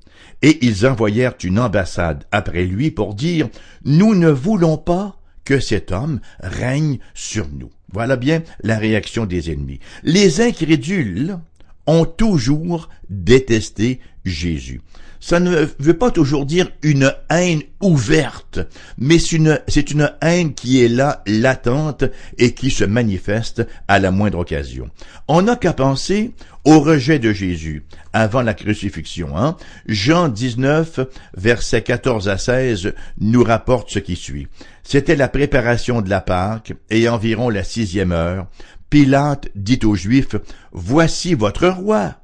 Et 0.42 0.64
ils 0.66 0.86
envoyèrent 0.86 1.34
une 1.44 1.58
ambassade 1.58 2.24
après 2.32 2.64
lui 2.64 2.90
pour 2.90 3.14
dire, 3.14 3.48
nous 3.84 4.14
ne 4.14 4.30
voulons 4.30 4.76
pas 4.76 5.20
que 5.46 5.60
cet 5.60 5.92
homme 5.92 6.20
règne 6.40 6.98
sur 7.14 7.48
nous. 7.48 7.70
Voilà 7.90 8.16
bien 8.16 8.42
la 8.62 8.76
réaction 8.76 9.24
des 9.24 9.50
ennemis. 9.50 9.80
Les 10.02 10.42
incrédules 10.42 11.38
ont 11.86 12.04
toujours 12.04 12.90
détesté 13.08 14.00
Jésus. 14.26 14.82
Ça 15.26 15.40
ne 15.40 15.66
veut 15.80 15.98
pas 15.98 16.12
toujours 16.12 16.46
dire 16.46 16.70
une 16.82 17.12
haine 17.30 17.62
ouverte, 17.82 18.60
mais 18.96 19.18
c'est 19.18 19.90
une, 19.90 20.12
haine 20.20 20.54
qui 20.54 20.84
est 20.84 20.88
là, 20.88 21.24
latente, 21.26 22.04
et 22.38 22.54
qui 22.54 22.70
se 22.70 22.84
manifeste 22.84 23.66
à 23.88 23.98
la 23.98 24.12
moindre 24.12 24.38
occasion. 24.38 24.88
On 25.26 25.42
n'a 25.42 25.56
qu'à 25.56 25.72
penser 25.72 26.30
au 26.64 26.78
rejet 26.78 27.18
de 27.18 27.32
Jésus 27.32 27.82
avant 28.12 28.40
la 28.40 28.54
crucifixion. 28.54 29.36
Hein? 29.36 29.56
Jean 29.88 30.28
19, 30.28 31.00
versets 31.36 31.82
14 31.82 32.28
à 32.28 32.38
16, 32.38 32.94
nous 33.18 33.42
rapporte 33.42 33.90
ce 33.90 33.98
qui 33.98 34.14
suit. 34.14 34.46
C'était 34.84 35.16
la 35.16 35.26
préparation 35.26 36.02
de 36.02 36.08
la 36.08 36.20
Pâque 36.20 36.74
et 36.88 37.08
environ 37.08 37.50
la 37.50 37.64
sixième 37.64 38.12
heure. 38.12 38.46
Pilate 38.90 39.48
dit 39.56 39.80
aux 39.82 39.96
Juifs, 39.96 40.36
Voici 40.70 41.34
votre 41.34 41.66
roi. 41.66 42.14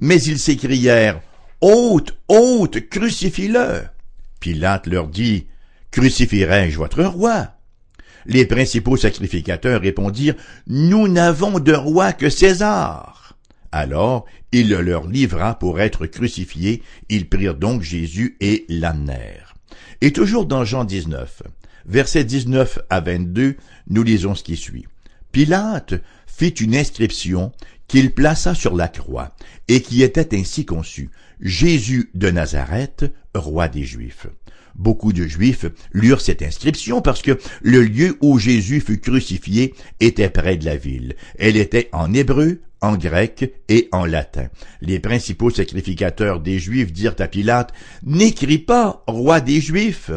Mais 0.00 0.20
ils 0.20 0.40
s'écrièrent, 0.40 1.20
Ôte, 1.62 2.18
ôte, 2.26 2.88
crucifie-le. 2.88 3.82
Pilate 4.40 4.88
leur 4.88 5.06
dit, 5.06 5.46
Crucifierai-je 5.92 6.76
votre 6.76 7.04
roi? 7.04 7.52
Les 8.26 8.46
principaux 8.46 8.96
sacrificateurs 8.96 9.80
répondirent, 9.80 10.34
Nous 10.66 11.06
n'avons 11.06 11.60
de 11.60 11.72
roi 11.72 12.12
que 12.12 12.30
César. 12.30 13.38
Alors 13.70 14.26
il 14.50 14.70
le 14.70 14.80
leur 14.80 15.06
livra 15.06 15.56
pour 15.56 15.80
être 15.80 16.06
crucifié. 16.06 16.82
Ils 17.08 17.28
prirent 17.28 17.54
donc 17.54 17.82
Jésus 17.82 18.36
et 18.40 18.66
l'amenèrent. 18.68 19.54
Et 20.00 20.12
toujours 20.12 20.46
dans 20.46 20.64
Jean 20.64 20.82
19, 20.82 21.44
versets 21.86 22.24
19 22.24 22.80
à 22.90 23.00
22, 23.00 23.56
nous 23.88 24.02
lisons 24.02 24.34
ce 24.34 24.42
qui 24.42 24.56
suit. 24.56 24.86
Pilate 25.30 25.94
fit 26.34 26.48
une 26.48 26.74
inscription 26.74 27.52
qu'il 27.88 28.12
plaça 28.12 28.54
sur 28.54 28.74
la 28.74 28.88
croix 28.88 29.34
et 29.68 29.82
qui 29.82 30.02
était 30.02 30.36
ainsi 30.36 30.64
conçue. 30.64 31.10
Jésus 31.40 32.10
de 32.14 32.30
Nazareth, 32.30 33.12
roi 33.34 33.68
des 33.68 33.84
Juifs. 33.84 34.26
Beaucoup 34.74 35.12
de 35.12 35.26
Juifs 35.26 35.66
lurent 35.92 36.22
cette 36.22 36.42
inscription 36.42 37.02
parce 37.02 37.20
que 37.20 37.38
le 37.60 37.82
lieu 37.82 38.16
où 38.22 38.38
Jésus 38.38 38.80
fut 38.80 38.98
crucifié 38.98 39.74
était 40.00 40.30
près 40.30 40.56
de 40.56 40.64
la 40.64 40.76
ville. 40.76 41.16
Elle 41.38 41.56
était 41.56 41.90
en 41.92 42.14
hébreu, 42.14 42.62
en 42.80 42.96
grec 42.96 43.52
et 43.68 43.88
en 43.92 44.06
latin. 44.06 44.48
Les 44.80 44.98
principaux 44.98 45.50
sacrificateurs 45.50 46.40
des 46.40 46.58
Juifs 46.58 46.92
dirent 46.92 47.16
à 47.18 47.28
Pilate, 47.28 47.72
N'écris 48.04 48.58
pas 48.58 49.04
roi 49.06 49.40
des 49.40 49.60
Juifs, 49.60 50.10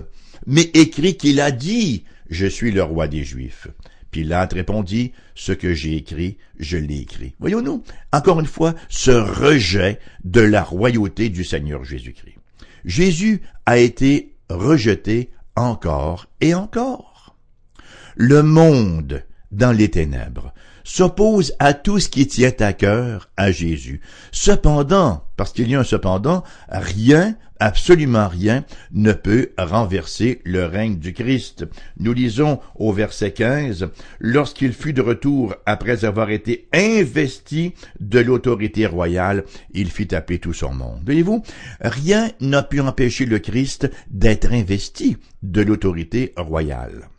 mais 0.48 0.72
écris 0.74 1.17
qu'il 1.17 1.41
a 1.41 1.51
dit, 1.51 2.05
Je 2.29 2.48
suis 2.48 2.72
le 2.72 2.84
roi 2.84 3.07
des 3.07 3.24
Juifs. 3.24 3.67
Pilate 4.15 4.53
répondit, 4.53 5.12
Ce 5.36 5.51
que 5.51 5.74
j'ai 5.74 5.98
écrit, 5.98 6.38
je 6.57 6.77
l'ai 6.77 7.00
écrit. 7.00 7.36
Voyons-nous, 7.41 7.84
encore 8.13 8.39
une 8.39 8.45
fois, 8.45 8.74
ce 8.88 9.12
rejet 9.12 10.00
de 10.24 10.39
la 10.39 10.63
royauté 10.63 11.27
du 11.27 11.43
Seigneur 11.43 11.84
Jésus-Christ. 11.84 12.38
Jésus 12.86 13.41
a 13.65 13.77
été 13.77 14.38
rejeté 14.50 15.31
encore 15.57 16.27
et 16.39 16.53
encore. 16.53 17.36
Le 18.15 18.41
monde 18.41 19.25
dans 19.55 19.71
les 19.71 19.89
ténèbres 19.89 20.53
s'oppose 20.85 21.53
à 21.59 21.74
tout 21.74 22.00
ce 22.00 22.07
qui 22.07 22.27
tient 22.27 22.53
à 22.59 22.71
cœur 22.71 23.29
à 23.35 23.51
Jésus. 23.51 24.01
Cependant, 24.31 25.25
parce 25.35 25.51
qu'il 25.51 25.69
y 25.69 25.75
a 25.75 25.79
un 25.79 25.83
cependant, 25.83 26.43
rien, 26.69 27.35
absolument 27.59 28.27
rien, 28.27 28.63
ne 28.91 29.12
peut 29.12 29.50
renverser 29.57 30.41
le 30.45 30.65
règne 30.65 30.97
du 30.97 31.13
Christ. 31.13 31.65
Nous 32.00 32.13
lisons 32.13 32.59
au 32.75 32.93
verset 32.93 33.31
15, 33.31 33.89
Lorsqu'il 34.19 34.74
fut 34.74 34.93
de 34.93 35.01
retour 35.01 35.55
après 35.65 36.05
avoir 36.05 36.29
été 36.29 36.67
investi 36.71 37.74
de 38.00 38.19
l'autorité 38.19 38.85
royale, 38.85 39.43
il 39.74 39.89
fit 39.89 40.07
taper 40.07 40.38
tout 40.38 40.53
son 40.53 40.74
monde. 40.74 41.01
Voyez-vous, 41.03 41.41
rien 41.81 42.29
n'a 42.41 42.62
pu 42.62 42.79
empêcher 42.79 43.25
le 43.25 43.39
Christ 43.39 43.89
d'être 44.12 44.53
investi 44.53 45.17
de 45.41 45.62
l'autorité 45.62 46.33
royale. 46.38 47.09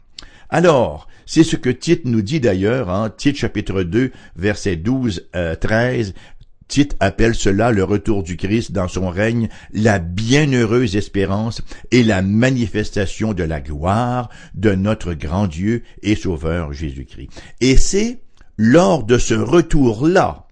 Alors, 0.49 1.09
c'est 1.27 1.45
ce 1.45 1.57
que 1.57 1.71
Tite 1.71 2.05
nous 2.05 2.23
dit 2.23 2.41
d'ailleurs, 2.41 2.89
en 2.89 3.05
hein, 3.05 3.11
Tite 3.11 3.37
chapitre 3.37 3.83
2, 3.83 4.13
verset 4.37 4.77
12, 4.77 5.29
13, 5.61 6.15
euh, 6.15 6.21
Tite 6.69 6.97
appelle 6.99 7.35
cela 7.35 7.71
le 7.71 7.85
retour 7.85 8.23
du 8.23 8.37
Christ 8.37 8.73
dans 8.73 8.89
son 8.89 9.09
règne, 9.09 9.49
la 9.73 9.99
bienheureuse 9.99 10.97
espérance 10.97 11.63
et 11.91 12.03
la 12.03 12.23
manifestation 12.23 13.35
de 13.35 13.45
la 13.45 13.61
gloire 13.61 14.31
de 14.55 14.75
notre 14.75 15.15
grand 15.15 15.47
Dieu 15.47 15.83
et 16.03 16.17
Sauveur 16.17 16.73
Jésus-Christ. 16.73 17.31
Et 17.61 17.77
c'est 17.77 18.21
lors 18.57 19.05
de 19.05 19.19
ce 19.19 19.35
retour-là 19.35 20.47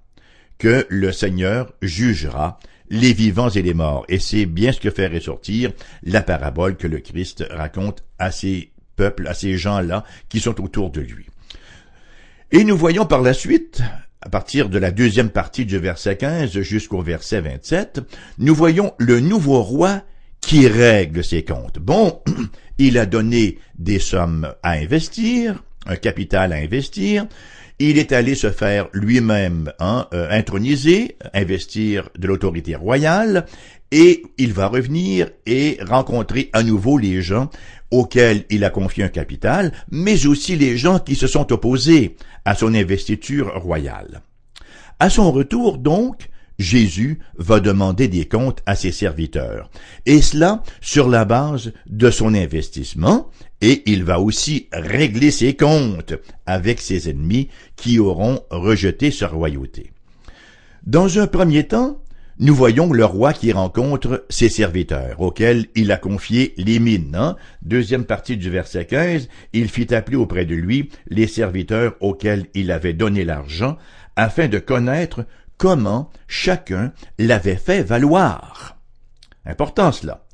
que 0.59 0.87
le 0.89 1.11
Seigneur 1.11 1.73
jugera 1.83 2.59
les 2.91 3.13
vivants 3.13 3.51
et 3.51 3.63
les 3.63 3.75
morts. 3.75 4.05
Et 4.09 4.19
c'est 4.21 4.47
bien 4.47 4.71
ce 4.71 4.81
que 4.81 4.91
fait 4.91 5.09
ressortir 5.09 5.73
la 6.05 6.23
parabole 6.23 6.77
que 6.77 6.87
le 6.87 7.01
Christ 7.01 7.45
raconte 7.51 8.05
à 8.19 8.31
ses 8.31 8.71
peuple, 8.97 9.27
à 9.27 9.35
ces 9.35 9.57
gens-là 9.57 10.05
qui 10.29 10.41
sont 10.41 10.63
autour 10.63 10.91
de 10.91 11.01
lui. 11.01 11.27
Et 12.53 12.65
nous 12.65 12.77
voyons 12.77 13.07
par 13.07 13.23
la 13.23 13.35
suite, 13.35 13.83
à 14.21 14.29
partir 14.29 14.69
de 14.69 14.79
la 14.79 14.91
deuxième 14.91 15.31
partie 15.31 15.67
du 15.67 15.79
verset 15.79 16.17
15 16.17 16.61
jusqu'au 16.61 17.03
verset 17.03 17.41
27, 17.41 18.01
nous 18.39 18.55
voyons 18.55 18.95
le 18.99 19.21
nouveau 19.21 19.63
roi 19.63 20.03
qui 20.41 20.67
règle 20.69 21.25
ses 21.25 21.45
comptes. 21.45 21.79
Bon, 21.79 22.21
il 22.79 22.99
a 22.99 23.07
donné 23.07 23.59
des 23.79 23.99
sommes 23.99 24.53
à 24.63 24.73
investir, 24.73 25.63
un 25.87 25.97
capital 25.97 26.53
à 26.53 26.57
investir, 26.57 27.27
il 27.79 27.99
est 27.99 28.13
allé 28.13 28.35
se 28.35 28.51
faire 28.51 28.89
lui-même 28.93 29.73
hein, 29.81 30.07
euh, 30.15 30.29
introniser, 30.31 31.17
investir 31.33 32.09
de 32.17 32.29
l'autorité 32.29 32.77
royale, 32.77 33.47
et 33.91 34.23
il 34.39 34.53
va 34.53 34.69
revenir 34.69 35.31
et 35.47 35.79
rencontrer 35.87 36.51
à 36.53 36.63
nouveau 36.63 36.99
les 36.99 37.23
gens 37.23 37.51
auxquels 37.95 38.45
il 38.51 38.65
a 38.65 38.71
confié 38.71 39.05
un 39.05 39.09
capital, 39.09 39.73
mais 39.91 40.27
aussi 40.27 40.57
les 40.57 40.77
gens 40.77 40.99
qui 40.99 41.15
se 41.15 41.27
sont 41.27 41.53
opposés 41.53 42.17
à 42.45 42.55
son 42.55 42.75
investiture 42.75 43.53
royale. 43.63 44.23
À 44.99 45.11
son 45.11 45.31
retour, 45.31 45.79
donc, 45.79 46.29
Jésus 46.59 47.21
va 47.37 47.61
demander 47.61 48.09
des 48.09 48.27
comptes 48.27 48.63
à 48.67 48.75
ses 48.75 48.93
serviteurs, 48.93 49.71
et 50.07 50.23
cela 50.23 50.63
sur 50.81 51.09
la 51.09 51.25
base 51.25 51.73
de 51.87 52.11
son 52.11 52.35
investissement, 52.35 53.31
et 53.61 53.83
il 53.87 54.05
va 54.05 54.21
aussi 54.21 54.69
régler 54.73 55.31
ses 55.31 55.55
comptes 55.55 56.15
avec 56.47 56.81
ses 56.81 57.09
ennemis 57.09 57.49
qui 57.77 57.99
auront 57.99 58.41
rejeté 58.51 59.11
sa 59.11 59.29
royauté. 59.29 59.93
Dans 60.85 61.19
un 61.19 61.27
premier 61.27 61.67
temps, 61.67 61.99
nous 62.39 62.55
voyons 62.55 62.93
le 62.93 63.05
roi 63.05 63.33
qui 63.33 63.53
rencontre 63.53 64.25
ses 64.29 64.49
serviteurs, 64.49 65.21
auxquels 65.21 65.67
il 65.77 65.93
a 65.93 65.97
confié 65.97 66.53
les 66.57 66.81
mines. 66.81 67.15
Hein? 67.15 67.37
Deuxième 67.63 68.05
partie 68.05 68.37
du 68.37 68.51
verset 68.51 68.87
15, 68.87 69.29
il 69.53 69.69
fit 69.69 69.95
appeler 69.95 70.17
auprès 70.17 70.45
de 70.45 70.55
lui 70.55 70.91
les 71.09 71.29
serviteurs 71.29 71.95
auxquels 72.01 72.47
il 72.55 72.73
avait 72.73 72.93
donné 72.93 73.25
l'argent, 73.25 73.77
afin 74.17 74.49
de 74.49 74.59
connaître 74.59 75.27
comment 75.59 76.11
chacun 76.27 76.93
l'avait 77.19 77.57
fait 77.57 77.83
valoir. 77.83 78.79
Important 79.47 79.93
cela. 79.93 80.25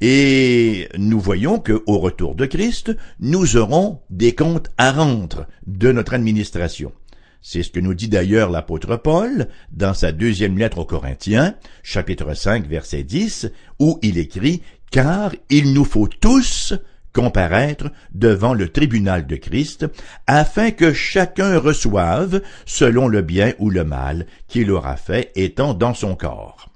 Et 0.00 0.88
nous 0.96 1.18
voyons 1.18 1.58
que 1.58 1.82
au 1.86 1.98
retour 1.98 2.34
de 2.34 2.46
Christ, 2.46 2.94
nous 3.20 3.56
aurons 3.56 4.00
des 4.10 4.34
comptes 4.34 4.68
à 4.76 4.92
rendre 4.92 5.46
de 5.66 5.90
notre 5.92 6.14
administration. 6.14 6.92
C'est 7.40 7.62
ce 7.62 7.70
que 7.70 7.80
nous 7.80 7.94
dit 7.94 8.08
d'ailleurs 8.08 8.50
l'apôtre 8.50 8.96
Paul 8.96 9.48
dans 9.70 9.94
sa 9.94 10.12
deuxième 10.12 10.58
lettre 10.58 10.78
aux 10.78 10.84
Corinthiens, 10.84 11.54
chapitre 11.82 12.34
5, 12.34 12.66
verset 12.66 13.04
10, 13.04 13.50
où 13.78 13.98
il 14.02 14.18
écrit 14.18 14.62
Car 14.90 15.32
il 15.48 15.72
nous 15.72 15.84
faut 15.84 16.08
tous 16.08 16.74
comparaître 17.12 17.90
devant 18.12 18.54
le 18.54 18.68
tribunal 18.68 19.26
de 19.26 19.36
Christ, 19.36 19.86
afin 20.26 20.70
que 20.70 20.92
chacun 20.92 21.58
reçoive 21.58 22.42
selon 22.66 23.08
le 23.08 23.22
bien 23.22 23.54
ou 23.58 23.70
le 23.70 23.84
mal 23.84 24.26
qu'il 24.46 24.70
aura 24.70 24.96
fait 24.96 25.32
étant 25.34 25.74
dans 25.74 25.94
son 25.94 26.14
corps. 26.14 26.67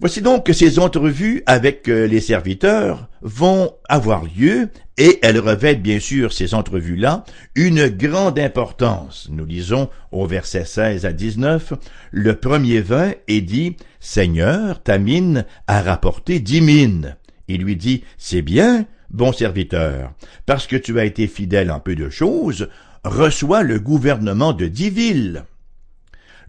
Voici 0.00 0.22
donc 0.22 0.46
que 0.46 0.54
ces 0.54 0.78
entrevues 0.78 1.42
avec 1.44 1.86
euh, 1.86 2.06
les 2.06 2.22
serviteurs 2.22 3.10
vont 3.20 3.74
avoir 3.86 4.24
lieu 4.24 4.70
et 4.96 5.18
elles 5.20 5.38
revêtent 5.38 5.82
bien 5.82 6.00
sûr 6.00 6.32
ces 6.32 6.54
entrevues-là 6.54 7.24
une 7.54 7.86
grande 7.88 8.38
importance. 8.38 9.28
Nous 9.30 9.44
lisons 9.44 9.90
au 10.10 10.26
verset 10.26 10.64
16 10.64 11.04
à 11.04 11.12
19, 11.12 11.74
le 12.12 12.34
premier 12.34 12.80
vin 12.80 13.12
est 13.28 13.42
dit, 13.42 13.76
Seigneur, 14.00 14.82
ta 14.82 14.96
mine 14.96 15.44
a 15.66 15.82
rapporté 15.82 16.40
dix 16.40 16.62
mines. 16.62 17.16
Il 17.46 17.60
lui 17.60 17.76
dit, 17.76 18.02
c'est 18.16 18.40
bien, 18.40 18.86
bon 19.10 19.34
serviteur, 19.34 20.14
parce 20.46 20.66
que 20.66 20.76
tu 20.76 20.98
as 20.98 21.04
été 21.04 21.26
fidèle 21.26 21.70
en 21.70 21.78
peu 21.78 21.94
de 21.94 22.08
choses, 22.08 22.70
reçois 23.04 23.62
le 23.62 23.78
gouvernement 23.78 24.54
de 24.54 24.66
dix 24.66 24.88
villes 24.88 25.44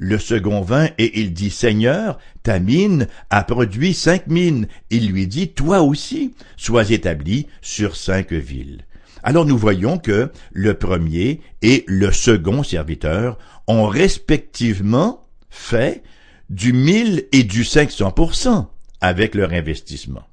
le 0.02 0.18
second 0.18 0.62
vint 0.62 0.90
et 0.98 1.20
il 1.20 1.32
dit 1.32 1.52
Seigneur, 1.52 2.18
ta 2.42 2.60
mine 2.60 3.08
a 3.30 3.44
produit 3.44 3.94
cinq 3.94 4.26
mines. 4.26 4.68
Il 4.90 5.12
lui 5.12 5.28
dit 5.28 5.50
Toi 5.50 5.84
aussi, 5.84 6.34
sois 6.58 6.90
établi 6.90 7.46
sur 7.62 7.96
cinq 7.96 8.34
villes. 8.34 8.86
Alors 9.22 9.46
nous 9.46 9.60
voyons 9.60 10.00
que 10.00 10.32
le 10.54 10.74
premier 10.74 11.40
et 11.62 11.86
le 11.88 12.12
second 12.12 12.64
serviteur 12.64 13.38
ont 13.68 13.86
respectivement 13.86 15.22
fait 15.52 16.02
du 16.50 16.74
mille 16.74 17.28
et 17.32 17.44
du 17.44 17.64
cinq 17.64 17.92
cents 17.92 18.12
pour 18.12 18.34
cent 18.34 18.72
avec 19.02 19.36
leur 19.36 19.54
investissement. 19.54 20.28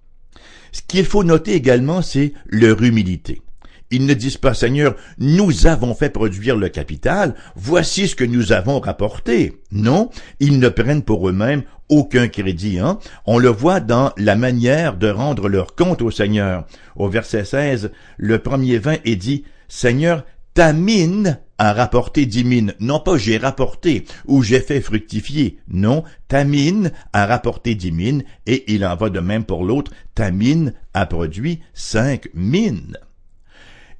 Ce 0.72 0.80
qu'il 0.80 1.04
faut 1.04 1.24
noter 1.24 1.52
également, 1.52 2.00
c'est 2.00 2.32
leur 2.46 2.82
humilité. 2.82 3.42
Ils 3.90 4.06
ne 4.06 4.14
disent 4.14 4.36
pas, 4.36 4.54
Seigneur, 4.54 4.94
nous 5.18 5.66
avons 5.66 5.94
fait 5.94 6.10
produire 6.10 6.56
le 6.56 6.68
capital, 6.68 7.34
voici 7.56 8.08
ce 8.08 8.16
que 8.16 8.24
nous 8.24 8.52
avons 8.52 8.80
rapporté. 8.80 9.60
Non, 9.72 10.10
ils 10.40 10.58
ne 10.58 10.68
prennent 10.68 11.02
pour 11.02 11.28
eux-mêmes 11.28 11.62
aucun 11.88 12.28
crédit. 12.28 12.78
Hein? 12.78 12.98
On 13.26 13.38
le 13.38 13.48
voit 13.48 13.80
dans 13.80 14.12
la 14.18 14.36
manière 14.36 14.96
de 14.96 15.08
rendre 15.08 15.48
leur 15.48 15.74
compte 15.74 16.02
au 16.02 16.10
Seigneur. 16.10 16.66
Au 16.96 17.08
verset 17.08 17.44
16, 17.44 17.90
le 18.18 18.38
premier 18.38 18.78
vin 18.78 18.96
est 19.04 19.16
dit, 19.16 19.44
Seigneur, 19.68 20.24
ta 20.54 20.72
mine 20.72 21.38
a 21.56 21.72
rapporté 21.72 22.26
dix 22.26 22.44
mines. 22.44 22.74
Non 22.80 23.00
pas 23.00 23.16
j'ai 23.16 23.36
rapporté 23.36 24.04
ou 24.26 24.42
j'ai 24.42 24.60
fait 24.60 24.80
fructifier. 24.80 25.58
Non, 25.68 26.04
ta 26.28 26.44
mine 26.44 26.92
a 27.12 27.26
rapporté 27.26 27.74
dix 27.74 27.92
mines 27.92 28.22
et 28.46 28.72
il 28.72 28.84
en 28.84 28.96
va 28.96 29.10
de 29.10 29.20
même 29.20 29.44
pour 29.44 29.64
l'autre. 29.64 29.92
Ta 30.14 30.30
mine 30.30 30.72
a 30.94 31.06
produit 31.06 31.60
cinq 31.74 32.28
mines. 32.34 32.96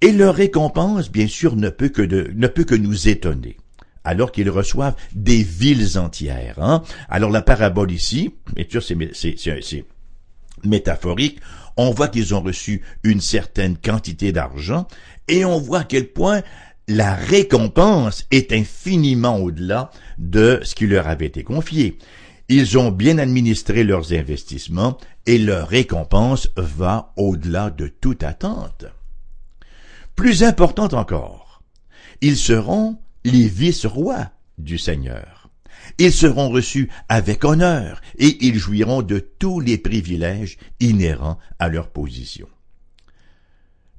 Et 0.01 0.13
leur 0.13 0.35
récompense, 0.35 1.11
bien 1.11 1.27
sûr, 1.27 1.57
ne 1.57 1.71
peut 1.71 1.89
que, 1.89 2.03
ne 2.03 2.47
peut 2.47 2.65
que 2.65 2.75
nous 2.75 3.09
étonner 3.09 3.57
alors 4.05 4.33
qu'ils 4.33 4.49
reçoivent 4.49 4.97
des 5.15 5.43
villes 5.43 5.99
entières. 5.99 6.63
Hein? 6.63 6.83
Alors 7.11 7.31
la 7.31 7.43
parabole 7.43 7.93
ici, 7.93 8.33
bien 8.55 8.65
sûr, 8.67 8.83
c'est 8.83 9.85
métaphorique, 10.65 11.41
on 11.77 11.91
voit 11.91 12.09
qu'ils 12.09 12.35
ont 12.35 12.41
reçu 12.41 12.81
une 13.03 13.21
certaine 13.21 13.77
quantité 13.77 14.33
d'argent 14.33 14.89
et 15.29 15.45
on 15.45 15.59
voit 15.59 15.81
à 15.81 15.85
quel 15.85 16.09
point 16.09 16.43
la 16.89 17.15
récompense 17.15 18.25
est 18.31 18.53
infiniment 18.53 19.37
au-delà 19.37 19.91
de 20.17 20.61
ce 20.63 20.75
qui 20.75 20.87
leur 20.87 21.07
avait 21.07 21.27
été 21.27 21.45
confié. 21.45 21.99
Ils 22.49 22.79
ont 22.79 22.91
bien 22.91 23.19
administré 23.19 23.85
leurs 23.85 24.15
investissements 24.15 24.97
et 25.27 25.37
leur 25.37 25.69
récompense 25.69 26.49
va 26.57 27.13
au-delà 27.17 27.69
de 27.69 27.89
toute 27.89 28.23
attente. 28.25 28.87
Plus 30.19 30.43
important 30.43 30.89
encore, 30.99 31.63
ils 32.23 32.37
seront 32.37 32.99
les 33.23 33.47
vice-rois 33.47 34.33
du 34.59 34.77
Seigneur. 34.77 35.49
Ils 35.99 36.13
seront 36.13 36.49
reçus 36.49 36.91
avec 37.09 37.45
honneur 37.45 38.01
et 38.19 38.45
ils 38.45 38.59
jouiront 38.59 39.03
de 39.03 39.21
tous 39.21 39.61
les 39.61 39.79
privilèges 39.79 40.59
inhérents 40.81 41.39
à 41.61 41.69
leur 41.69 41.91
position. 41.91 42.49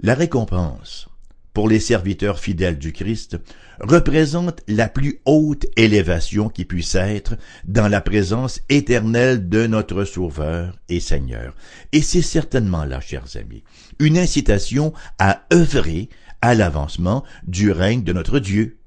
La 0.01 0.13
récompense 0.13 1.07
pour 1.53 1.67
les 1.67 1.79
serviteurs 1.79 2.39
fidèles 2.39 2.77
du 2.77 2.93
Christ 2.93 3.37
représente 3.79 4.61
la 4.67 4.87
plus 4.87 5.19
haute 5.25 5.65
élévation 5.77 6.49
qui 6.49 6.65
puisse 6.65 6.95
être 6.95 7.35
dans 7.65 7.87
la 7.87 8.01
présence 8.01 8.61
éternelle 8.69 9.49
de 9.49 9.67
notre 9.67 10.05
Sauveur 10.05 10.77
et 10.89 10.99
Seigneur. 10.99 11.55
Et 11.91 12.01
c'est 12.01 12.21
certainement 12.21 12.85
là, 12.85 12.99
chers 12.99 13.37
amis, 13.37 13.63
une 13.99 14.17
incitation 14.17 14.93
à 15.17 15.43
œuvrer 15.53 16.09
à 16.41 16.55
l'avancement 16.55 17.23
du 17.47 17.71
règne 17.71 18.03
de 18.03 18.13
notre 18.13 18.39
Dieu, 18.39 18.77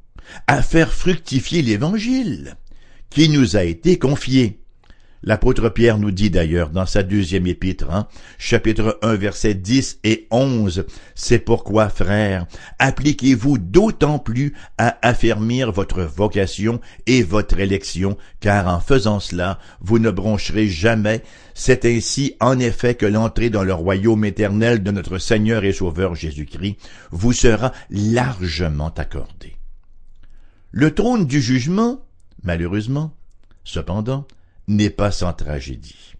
à 0.47 0.63
faire 0.63 0.93
fructifier 0.93 1.63
l'Évangile 1.63 2.57
qui 3.11 3.29
nous 3.29 3.57
a 3.57 3.65
été 3.65 3.99
confié. 3.99 4.62
L'apôtre 5.25 5.69
Pierre 5.69 5.99
nous 5.99 6.11
dit 6.11 6.31
d'ailleurs 6.31 6.71
dans 6.71 6.87
sa 6.87 7.05
deuxième 7.05 7.47
épître, 7.47 7.89
hein, 7.91 8.09
chapitre 8.39 8.99
1, 9.03 9.15
versets 9.15 9.55
10 9.55 10.01
et 10.03 10.27
11, 10.33 10.85
C'est 11.15 11.39
pourquoi, 11.39 11.89
frères, 11.89 12.47
appliquez-vous 12.81 13.59
d'autant 13.59 14.19
plus 14.19 14.53
à 14.79 14.99
affermir 15.01 15.71
votre 15.71 16.03
vocation 16.03 16.81
et 17.07 17.23
votre 17.23 17.61
élection, 17.61 18.17
car 18.41 18.67
en 18.67 18.81
faisant 18.81 19.21
cela, 19.21 19.61
vous 19.81 20.01
ne 20.01 20.11
broncherez 20.11 20.67
jamais. 20.67 21.23
C'est 21.55 21.85
ainsi 21.85 22.35
en 22.41 22.59
effet 22.59 22.97
que 22.97 23.07
l'entrée 23.07 23.51
dans 23.51 23.63
le 23.63 23.75
royaume 23.75 24.25
éternel 24.25 24.83
de 24.83 24.91
notre 24.91 25.19
Seigneur 25.19 25.63
et 25.65 25.73
Sauveur 25.73 26.17
Jésus-Christ 26.17 26.79
vous 27.13 27.33
sera 27.33 27.73
largement 27.91 28.93
accordée. 28.97 29.55
Le 30.73 30.93
trône 30.93 31.27
du 31.27 31.41
jugement, 31.41 32.01
malheureusement, 32.43 33.15
cependant, 33.63 34.27
n'est 34.69 34.91
pas 34.91 35.11
sans 35.11 35.33
tragédie. 35.33 36.15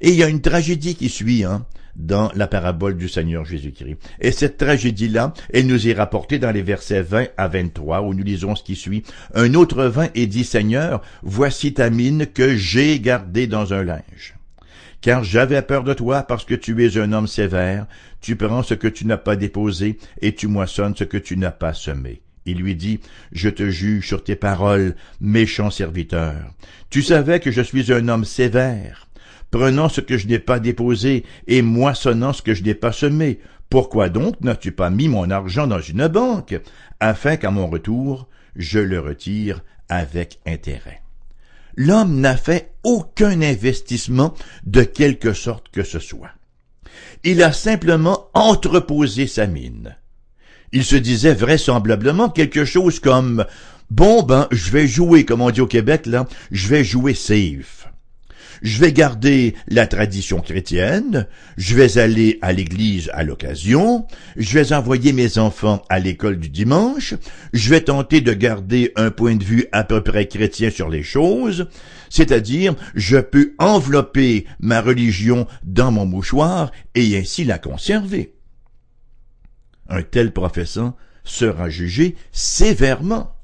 Et 0.00 0.10
il 0.10 0.16
y 0.16 0.22
a 0.22 0.28
une 0.28 0.42
tragédie 0.42 0.94
qui 0.94 1.08
suit 1.08 1.44
hein, 1.44 1.66
dans 1.96 2.30
la 2.34 2.46
parabole 2.46 2.96
du 2.96 3.08
Seigneur 3.08 3.44
Jésus-Christ. 3.44 3.96
Et 4.20 4.32
cette 4.32 4.58
tragédie-là, 4.58 5.32
elle 5.52 5.66
nous 5.66 5.88
est 5.88 5.94
rapportée 5.94 6.38
dans 6.38 6.50
les 6.50 6.62
versets 6.62 7.02
20 7.02 7.28
à 7.36 7.48
23, 7.48 8.02
où 8.02 8.14
nous 8.14 8.22
lisons 8.22 8.54
ce 8.54 8.62
qui 8.62 8.76
suit. 8.76 9.02
Un 9.34 9.54
autre 9.54 9.84
vin 9.84 10.08
est 10.14 10.26
dit, 10.26 10.44
Seigneur, 10.44 11.02
voici 11.22 11.72
ta 11.74 11.90
mine 11.90 12.26
que 12.26 12.56
j'ai 12.56 13.00
gardée 13.00 13.46
dans 13.46 13.72
un 13.72 13.84
linge. 13.84 14.34
Car 15.00 15.24
j'avais 15.24 15.62
peur 15.62 15.84
de 15.84 15.94
toi 15.94 16.22
parce 16.22 16.44
que 16.44 16.54
tu 16.54 16.84
es 16.84 16.98
un 16.98 17.12
homme 17.12 17.28
sévère, 17.28 17.86
tu 18.20 18.36
prends 18.36 18.62
ce 18.62 18.74
que 18.74 18.88
tu 18.88 19.06
n'as 19.06 19.18
pas 19.18 19.36
déposé 19.36 19.98
et 20.20 20.34
tu 20.34 20.48
moissonnes 20.48 20.96
ce 20.96 21.04
que 21.04 21.18
tu 21.18 21.36
n'as 21.36 21.52
pas 21.52 21.74
semé. 21.74 22.22
Il 22.46 22.58
lui 22.58 22.74
dit, 22.74 23.00
Je 23.32 23.48
te 23.48 23.68
juge 23.68 24.06
sur 24.06 24.24
tes 24.24 24.36
paroles, 24.36 24.94
méchant 25.20 25.70
serviteur. 25.70 26.54
Tu 26.90 27.02
savais 27.02 27.40
que 27.40 27.50
je 27.50 27.60
suis 27.60 27.92
un 27.92 28.08
homme 28.08 28.24
sévère, 28.24 29.08
prenant 29.50 29.88
ce 29.88 30.00
que 30.00 30.16
je 30.16 30.26
n'ai 30.26 30.38
pas 30.38 30.60
déposé 30.60 31.24
et 31.46 31.62
moissonnant 31.62 32.32
ce 32.32 32.42
que 32.42 32.54
je 32.54 32.62
n'ai 32.62 32.74
pas 32.74 32.92
semé. 32.92 33.40
Pourquoi 33.68 34.08
donc 34.08 34.40
n'as-tu 34.40 34.72
pas 34.72 34.90
mis 34.90 35.08
mon 35.08 35.30
argent 35.30 35.66
dans 35.66 35.80
une 35.80 36.06
banque, 36.08 36.58
afin 37.00 37.36
qu'à 37.36 37.50
mon 37.50 37.66
retour, 37.66 38.28
je 38.54 38.78
le 38.78 39.00
retire 39.00 39.62
avec 39.88 40.38
intérêt? 40.46 41.02
l'homme 41.76 42.20
n'a 42.20 42.36
fait 42.36 42.72
aucun 42.82 43.42
investissement 43.42 44.34
de 44.64 44.82
quelque 44.82 45.32
sorte 45.32 45.68
que 45.70 45.82
ce 45.82 45.98
soit. 45.98 46.30
Il 47.22 47.42
a 47.42 47.52
simplement 47.52 48.28
entreposé 48.34 49.26
sa 49.26 49.46
mine. 49.46 49.96
Il 50.76 50.84
se 50.84 50.96
disait 50.96 51.32
vraisemblablement 51.32 52.28
quelque 52.28 52.66
chose 52.66 53.00
comme 53.00 53.46
Bon 53.88 54.22
ben, 54.22 54.46
je 54.50 54.70
vais 54.70 54.86
jouer, 54.86 55.24
comme 55.24 55.40
on 55.40 55.50
dit 55.50 55.62
au 55.62 55.66
Québec, 55.66 56.04
là, 56.04 56.26
je 56.50 56.68
vais 56.68 56.84
jouer 56.84 57.14
safe 57.14 57.88
je 58.62 58.80
vais 58.80 58.92
garder 58.92 59.54
la 59.68 59.86
tradition 59.86 60.40
chrétienne, 60.40 61.26
je 61.56 61.74
vais 61.74 61.98
aller 61.98 62.38
à 62.40 62.54
l'église 62.54 63.10
à 63.12 63.22
l'occasion, 63.22 64.06
je 64.36 64.58
vais 64.58 64.72
envoyer 64.72 65.12
mes 65.12 65.36
enfants 65.36 65.82
à 65.90 65.98
l'école 65.98 66.38
du 66.38 66.48
dimanche, 66.48 67.14
je 67.52 67.70
vais 67.70 67.82
tenter 67.82 68.22
de 68.22 68.32
garder 68.32 68.92
un 68.96 69.10
point 69.10 69.36
de 69.36 69.44
vue 69.44 69.66
à 69.72 69.84
peu 69.84 70.02
près 70.02 70.26
chrétien 70.26 70.70
sur 70.70 70.88
les 70.88 71.02
choses, 71.02 71.68
c'est-à-dire 72.08 72.74
je 72.94 73.18
peux 73.18 73.52
envelopper 73.58 74.46
ma 74.58 74.80
religion 74.80 75.46
dans 75.62 75.92
mon 75.92 76.06
mouchoir 76.06 76.70
et 76.94 77.18
ainsi 77.18 77.44
la 77.44 77.58
conserver. 77.58 78.35
Un 79.88 80.02
tel 80.02 80.32
professant 80.32 80.96
sera 81.24 81.68
jugé 81.68 82.16
sévèrement. 82.32 83.34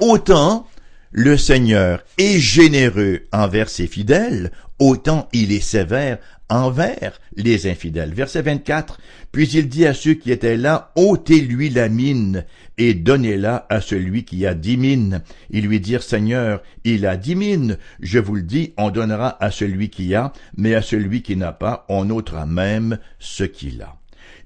Autant 0.00 0.66
le 1.10 1.36
Seigneur 1.36 2.02
est 2.16 2.38
généreux 2.38 3.26
envers 3.32 3.68
ses 3.68 3.86
fidèles, 3.86 4.50
autant 4.78 5.28
il 5.34 5.52
est 5.52 5.60
sévère 5.60 6.18
envers 6.48 7.20
les 7.36 7.70
infidèles. 7.70 8.14
Verset 8.14 8.42
24. 8.42 8.98
Puis 9.30 9.48
il 9.48 9.68
dit 9.68 9.86
à 9.86 9.94
ceux 9.94 10.14
qui 10.14 10.30
étaient 10.30 10.56
là, 10.56 10.92
ôtez-lui 10.96 11.70
la 11.70 11.88
mine 11.88 12.44
et 12.78 12.94
donnez-la 12.94 13.66
à 13.68 13.80
celui 13.80 14.24
qui 14.24 14.46
a 14.46 14.54
dix 14.54 14.76
mines. 14.76 15.22
Ils 15.50 15.66
lui 15.66 15.80
dirent, 15.80 16.02
Seigneur, 16.02 16.62
il 16.84 17.06
a 17.06 17.16
dix 17.16 17.36
mines. 17.36 17.78
Je 18.00 18.18
vous 18.18 18.36
le 18.36 18.42
dis, 18.42 18.72
on 18.76 18.90
donnera 18.90 19.42
à 19.42 19.50
celui 19.50 19.88
qui 19.90 20.14
a, 20.14 20.32
mais 20.56 20.74
à 20.74 20.82
celui 20.82 21.22
qui 21.22 21.36
n'a 21.36 21.52
pas, 21.52 21.86
on 21.88 22.08
ôtera 22.10 22.46
même 22.46 22.98
ce 23.18 23.44
qu'il 23.44 23.82
a. 23.82 24.01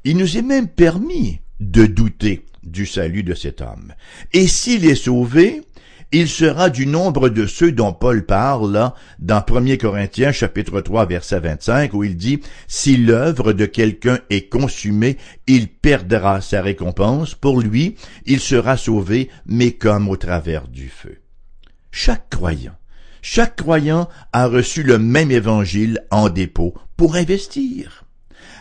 Il 0.08 0.18
nous 0.18 0.38
est 0.38 0.42
même 0.42 0.68
permis 0.68 1.40
de 1.58 1.84
douter 1.84 2.46
du 2.62 2.86
salut 2.86 3.24
de 3.24 3.34
cet 3.34 3.60
homme. 3.60 3.92
Et 4.32 4.46
s'il 4.46 4.84
est 4.84 4.94
sauvé, 4.94 5.62
il 6.12 6.28
sera 6.28 6.70
du 6.70 6.86
nombre 6.86 7.28
de 7.28 7.44
ceux 7.44 7.72
dont 7.72 7.92
Paul 7.92 8.24
parle 8.24 8.92
dans 9.18 9.44
1 9.44 9.76
Corinthiens 9.76 10.30
chapitre 10.30 10.80
3 10.80 11.06
verset 11.06 11.40
25 11.40 11.92
où 11.92 12.04
il 12.04 12.16
dit 12.16 12.40
si 12.68 12.96
l'œuvre 12.96 13.52
de 13.52 13.66
quelqu'un 13.66 14.20
est 14.30 14.48
consumée, 14.48 15.16
il 15.48 15.66
perdra 15.66 16.40
sa 16.40 16.62
récompense. 16.62 17.34
Pour 17.34 17.60
lui, 17.60 17.96
il 18.26 18.38
sera 18.38 18.76
sauvé, 18.76 19.28
mais 19.44 19.72
comme 19.72 20.08
au 20.08 20.16
travers 20.16 20.68
du 20.68 20.88
feu. 20.88 21.18
Chaque 21.90 22.30
croyant, 22.30 22.76
chaque 23.22 23.56
croyant 23.56 24.08
a 24.32 24.46
reçu 24.46 24.84
le 24.84 25.00
même 25.00 25.32
évangile 25.32 26.06
en 26.12 26.28
dépôt 26.28 26.74
pour 26.96 27.16
investir 27.16 28.05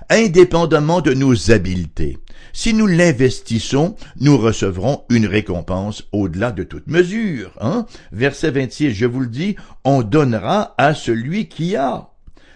indépendamment 0.10 1.02
de 1.02 1.14
nos 1.14 1.52
habiletés. 1.52 2.18
Si 2.54 2.74
nous 2.74 2.88
l'investissons, 2.88 3.96
nous 4.20 4.38
recevrons 4.38 5.04
une 5.10 5.26
récompense 5.26 6.08
au-delà 6.12 6.52
de 6.52 6.64
toute 6.64 6.88
mesure. 6.88 7.52
Hein? 7.60 7.86
Verset 8.12 8.52
26, 8.52 8.92
je 8.92 9.06
vous 9.06 9.20
le 9.20 9.28
dis, 9.28 9.56
on 9.84 10.04
donnera 10.04 10.74
à 10.78 10.94
celui 10.94 11.50
qui 11.50 11.76
a, 11.76 12.12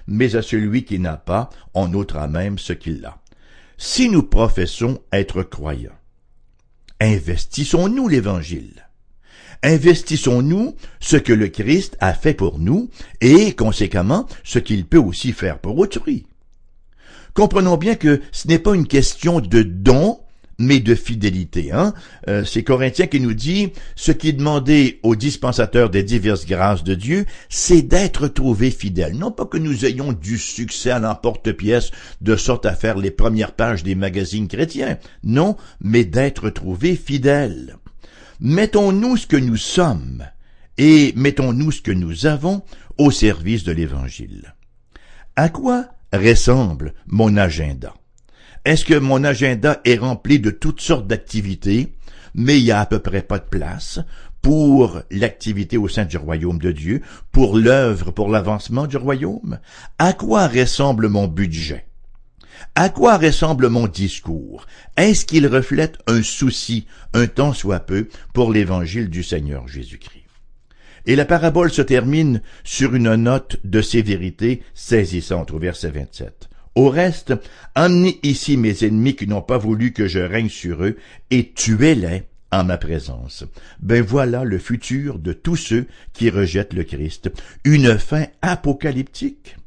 mais 0.08 0.36
à 0.36 0.42
celui 0.42 0.86
qui 0.86 1.00
n'a 1.00 1.18
pas, 1.18 1.50
on 1.74 1.94
ôtera 1.94 2.28
même 2.28 2.58
ce 2.58 2.74
qu'il 2.74 3.06
a. 3.06 3.18
Si 3.78 4.10
nous 4.10 4.24
professons 4.24 5.00
être 5.12 5.44
croyants, 5.44 5.92
investissons-nous 7.02 8.08
l'Évangile 8.08 8.86
investissons-nous 9.64 10.76
ce 11.00 11.18
que 11.18 11.34
le 11.34 11.50
Christ 11.50 11.98
a 12.00 12.14
fait 12.14 12.34
pour 12.34 12.60
nous 12.60 12.90
et, 13.22 13.54
conséquemment, 13.54 14.26
ce 14.44 14.60
qu'il 14.60 14.86
peut 14.86 15.00
aussi 15.00 15.34
faire 15.34 15.60
pour 15.60 15.78
autrui 15.78 16.26
comprenons 17.34 17.78
bien 17.78 17.96
que 17.96 18.22
ce 18.32 18.48
n'est 18.48 18.60
pas 18.60 18.76
une 18.76 18.88
question 18.88 19.40
de 19.40 19.62
don, 19.62 20.20
mais 20.60 20.80
de 20.82 20.94
fidélité. 20.94 21.72
Hein? 21.72 21.94
Euh, 22.28 22.44
c'est 22.44 22.64
Corinthien 22.64 23.08
qui 23.08 23.20
nous 23.20 23.34
dit, 23.34 23.72
ce 23.96 24.12
qui 24.12 24.30
est 24.30 24.34
demandé 24.34 25.00
aux 25.04 25.16
dispensateurs 25.16 25.90
des 25.90 26.04
diverses 26.04 26.46
grâces 26.46 26.84
de 26.84 26.94
Dieu, 26.94 27.26
c'est 27.48 27.82
d'être 27.82 28.28
trouvé 28.28 28.70
fidèle. 28.70 29.16
Non 29.16 29.32
pas 29.32 29.46
que 29.46 29.58
nous 29.58 29.86
ayons 29.86 30.12
du 30.12 30.38
succès 30.38 30.92
à 30.92 31.00
l'emporte-pièce 31.00 31.92
de 32.22 32.36
sorte 32.36 32.66
à 32.66 32.76
faire 32.76 32.98
les 32.98 33.12
premières 33.12 33.54
pages 33.54 33.84
des 33.84 33.96
magazines 33.96 34.50
chrétiens. 34.50 35.00
Non, 35.24 35.56
mais 35.80 36.04
d'être 36.04 36.50
trouvé 36.50 36.96
fidèle. 36.96 37.78
Mettons-nous 38.42 39.18
ce 39.18 39.28
que 39.28 39.38
nous 39.38 39.58
sommes 39.58 40.26
et 40.78 41.14
mettons-nous 41.16 41.72
ce 41.72 41.82
que 41.82 41.92
nous 41.92 42.26
avons 42.26 42.64
au 42.98 43.12
service 43.12 43.64
de 43.64 43.72
l'Évangile. 43.72 44.56
À 45.36 45.50
quoi 45.50 45.90
ressemble 46.14 46.94
mon 47.08 47.38
agenda? 47.38 47.94
Est-ce 48.66 48.86
que 48.86 48.98
mon 48.98 49.24
agenda 49.24 49.82
est 49.86 49.98
rempli 49.98 50.40
de 50.40 50.52
toutes 50.52 50.82
sortes 50.82 51.08
d'activités, 51.08 51.96
mais 52.34 52.60
il 52.60 52.66
y 52.66 52.72
a 52.72 52.80
à 52.80 52.86
peu 52.86 53.00
près 53.00 53.22
pas 53.22 53.40
de 53.40 53.46
place 53.46 54.00
pour 54.42 55.02
l'activité 55.12 55.78
au 55.78 55.88
sein 55.88 56.06
du 56.06 56.18
royaume 56.18 56.60
de 56.60 56.72
Dieu, 56.72 57.02
pour 57.32 57.58
l'œuvre, 57.58 58.12
pour 58.12 58.30
l'avancement 58.30 58.88
du 58.88 58.98
royaume? 58.98 59.60
À 59.98 60.14
quoi 60.14 60.48
ressemble 60.48 61.10
mon 61.10 61.28
budget? 61.28 61.86
À 62.76 62.90
quoi 62.90 63.18
ressemble 63.18 63.70
mon 63.70 63.88
discours? 63.88 64.66
Est-ce 64.98 65.26
qu'il 65.26 65.48
reflète 65.48 65.98
un 66.08 66.22
souci, 66.22 66.86
un 67.14 67.28
tant 67.28 67.54
soit 67.54 67.80
peu, 67.80 68.10
pour 68.34 68.52
l'évangile 68.52 69.10
du 69.10 69.24
Seigneur 69.24 69.68
Jésus-Christ? 69.68 70.19
Et 71.10 71.16
la 71.16 71.26
parabole 71.26 71.72
se 71.72 71.82
termine 71.82 72.44
sur 72.64 72.94
une 72.94 73.16
note 73.16 73.58
de 73.64 73.82
sévérité 73.82 74.62
saisissante 74.76 75.50
au 75.50 75.58
verset 75.58 75.90
27. 75.90 76.50
Au 76.76 76.90
reste, 76.90 77.34
amenez 77.74 78.20
ici 78.22 78.58
mes 78.58 78.84
ennemis 78.86 79.16
qui 79.16 79.26
n'ont 79.26 79.42
pas 79.42 79.58
voulu 79.58 79.92
que 79.92 80.08
je 80.08 80.20
règne 80.20 80.50
sur 80.50 80.84
eux, 80.84 80.98
et 81.32 81.52
tuez-les 81.52 82.26
en 82.52 82.64
ma 82.64 82.78
présence. 82.78 83.44
Ben 83.80 84.04
voilà 84.04 84.44
le 84.44 84.60
futur 84.60 85.18
de 85.18 85.34
tous 85.34 85.56
ceux 85.56 85.88
qui 86.14 86.30
rejettent 86.30 86.74
le 86.74 86.84
Christ. 86.84 87.32
Une 87.64 87.98
fin 87.98 88.28
apocalyptique. 88.44 89.58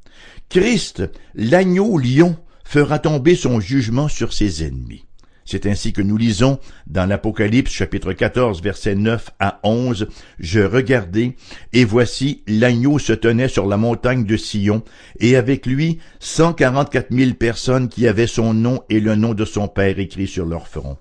Christ, 0.48 1.02
l'agneau 1.34 1.98
lion, 1.98 2.36
fera 2.62 3.00
tomber 3.00 3.34
son 3.34 3.58
jugement 3.58 4.06
sur 4.06 4.32
ses 4.32 4.62
ennemis. 4.62 5.06
C'est 5.44 5.66
ainsi 5.66 5.92
que 5.92 6.02
nous 6.02 6.16
lisons 6.16 6.58
dans 6.86 7.06
l'Apocalypse 7.06 7.72
chapitre 7.72 8.12
14 8.12 8.62
versets 8.62 8.94
9 8.94 9.30
à 9.40 9.60
11, 9.64 10.08
Je 10.38 10.60
regardai, 10.60 11.36
et 11.72 11.84
voici 11.84 12.42
l'agneau 12.46 12.98
se 12.98 13.12
tenait 13.12 13.48
sur 13.48 13.66
la 13.66 13.76
montagne 13.76 14.24
de 14.24 14.36
Sion, 14.36 14.82
et 15.18 15.36
avec 15.36 15.66
lui 15.66 15.98
cent 16.20 16.52
quarante-quatre 16.52 17.10
mille 17.10 17.34
personnes 17.34 17.88
qui 17.88 18.06
avaient 18.06 18.26
son 18.26 18.54
nom 18.54 18.82
et 18.88 19.00
le 19.00 19.16
nom 19.16 19.34
de 19.34 19.44
son 19.44 19.68
Père 19.68 19.98
écrit 19.98 20.28
sur 20.28 20.46
leur 20.46 20.68
front. 20.68 20.96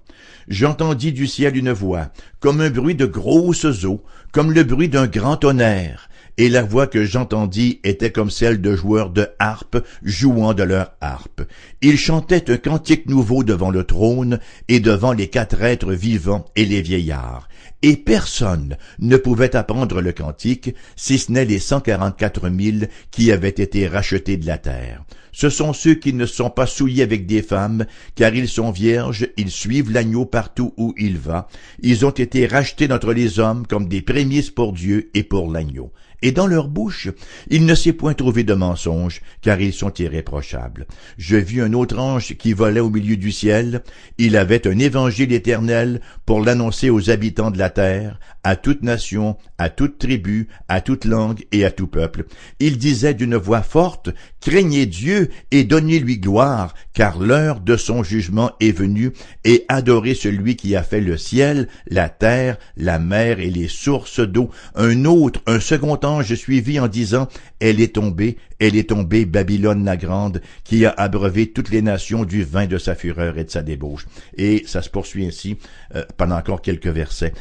J'entendis 0.47 1.13
du 1.13 1.27
ciel 1.27 1.55
une 1.55 1.71
voix, 1.71 2.11
comme 2.39 2.61
un 2.61 2.69
bruit 2.69 2.95
de 2.95 3.05
grosses 3.05 3.85
eaux, 3.85 4.03
comme 4.31 4.51
le 4.51 4.63
bruit 4.63 4.89
d'un 4.89 5.07
grand 5.07 5.37
tonnerre, 5.37 6.09
et 6.37 6.49
la 6.49 6.63
voix 6.63 6.87
que 6.87 7.03
j'entendis 7.03 7.79
était 7.83 8.11
comme 8.11 8.29
celle 8.29 8.61
de 8.61 8.75
joueurs 8.75 9.09
de 9.09 9.27
harpe 9.39 9.77
jouant 10.03 10.53
de 10.53 10.63
leur 10.63 10.93
harpe. 11.01 11.41
Ils 11.81 11.97
chantaient 11.97 12.49
un 12.51 12.57
cantique 12.57 13.07
nouveau 13.07 13.43
devant 13.43 13.69
le 13.69 13.83
trône 13.83 14.39
et 14.67 14.79
devant 14.79 15.13
les 15.13 15.27
quatre 15.27 15.61
êtres 15.61 15.93
vivants 15.93 16.45
et 16.55 16.65
les 16.65 16.81
vieillards. 16.81 17.47
Et 17.83 17.97
personne 17.97 18.77
ne 18.99 19.17
pouvait 19.17 19.55
apprendre 19.55 20.01
le 20.01 20.11
cantique, 20.11 20.75
si 20.95 21.17
ce 21.17 21.31
n'est 21.31 21.45
les 21.45 21.59
cent 21.59 21.79
quarante-quatre 21.79 22.49
mille 22.49 22.89
qui 23.09 23.31
avaient 23.31 23.49
été 23.49 23.87
rachetés 23.87 24.37
de 24.37 24.45
la 24.45 24.57
terre. 24.59 25.03
Ce 25.31 25.49
sont 25.49 25.73
ceux 25.73 25.95
qui 25.95 26.13
ne 26.13 26.25
sont 26.25 26.49
pas 26.49 26.67
souillés 26.67 27.03
avec 27.03 27.25
des 27.25 27.41
femmes, 27.41 27.85
car 28.15 28.35
ils 28.35 28.49
sont 28.49 28.71
vierges, 28.71 29.29
ils 29.37 29.49
suivent 29.49 29.91
l'agneau 29.91 30.25
partout 30.25 30.73
où 30.77 30.93
il 30.97 31.17
va. 31.17 31.47
Ils 31.81 32.05
ont 32.05 32.11
été 32.11 32.45
rachetés 32.45 32.87
d'entre 32.87 33.13
les 33.13 33.39
hommes 33.39 33.65
comme 33.65 33.87
des 33.87 34.01
prémices 34.01 34.49
pour 34.49 34.73
Dieu 34.73 35.09
et 35.13 35.23
pour 35.23 35.51
l'agneau 35.51 35.91
et 36.21 36.31
dans 36.31 36.47
leur 36.47 36.67
bouche 36.67 37.09
il 37.49 37.65
ne 37.65 37.75
s'est 37.75 37.93
point 37.93 38.13
trouvé 38.13 38.43
de 38.43 38.53
mensonge, 38.53 39.21
car 39.41 39.59
ils 39.59 39.73
sont 39.73 39.93
irréprochables. 39.93 40.87
Je 41.17 41.37
vis 41.37 41.61
un 41.61 41.73
autre 41.73 41.97
ange 41.97 42.35
qui 42.37 42.53
volait 42.53 42.79
au 42.79 42.89
milieu 42.89 43.17
du 43.17 43.31
ciel, 43.31 43.83
il 44.17 44.37
avait 44.37 44.67
un 44.67 44.79
évangile 44.79 45.33
éternel 45.33 46.01
pour 46.25 46.41
l'annoncer 46.41 46.89
aux 46.89 47.09
habitants 47.09 47.51
de 47.51 47.57
la 47.57 47.69
terre, 47.69 48.19
à 48.43 48.55
toute 48.55 48.81
nation, 48.83 49.37
à 49.57 49.69
toute 49.69 49.99
tribu, 49.99 50.47
à 50.67 50.81
toute 50.81 51.05
langue 51.05 51.45
et 51.51 51.65
à 51.65 51.71
tout 51.71 51.87
peuple. 51.87 52.25
Il 52.59 52.77
disait 52.77 53.13
d'une 53.13 53.35
voix 53.35 53.61
forte, 53.61 54.09
Craignez 54.39 54.87
Dieu 54.87 55.29
et 55.51 55.63
donnez-lui 55.63 56.17
gloire, 56.17 56.73
car 56.93 57.19
l'heure 57.19 57.59
de 57.59 57.77
son 57.77 58.01
jugement 58.01 58.51
est 58.59 58.71
venue, 58.71 59.11
et 59.43 59.65
adorez 59.67 60.15
celui 60.15 60.55
qui 60.55 60.75
a 60.75 60.81
fait 60.81 61.01
le 61.01 61.17
ciel, 61.17 61.67
la 61.87 62.09
terre, 62.09 62.57
la 62.75 62.97
mer 62.97 63.39
et 63.39 63.51
les 63.51 63.67
sources 63.67 64.19
d'eau. 64.19 64.49
Un 64.73 65.05
autre, 65.05 65.41
un 65.45 65.59
second 65.59 65.99
ange 66.03 66.10
suivit 66.35 66.79
en 66.79 66.87
disant, 66.87 67.27
Elle 67.59 67.79
est 67.79 67.95
tombée, 67.95 68.37
elle 68.59 68.75
est 68.75 68.89
tombée, 68.89 69.25
Babylone 69.25 69.85
la 69.85 69.97
grande, 69.97 70.41
qui 70.63 70.85
a 70.85 70.93
abreuvé 70.97 71.51
toutes 71.51 71.69
les 71.69 71.81
nations 71.81 72.25
du 72.25 72.43
vin 72.43 72.65
de 72.65 72.77
sa 72.77 72.95
fureur 72.95 73.37
et 73.37 73.43
de 73.43 73.49
sa 73.49 73.61
débauche. 73.61 74.07
Et 74.35 74.63
ça 74.67 74.81
se 74.81 74.89
poursuit 74.89 75.25
ainsi 75.25 75.57
euh, 75.95 76.03
pendant 76.17 76.37
encore 76.37 76.61
quelques 76.61 76.87
versets. 76.87 77.33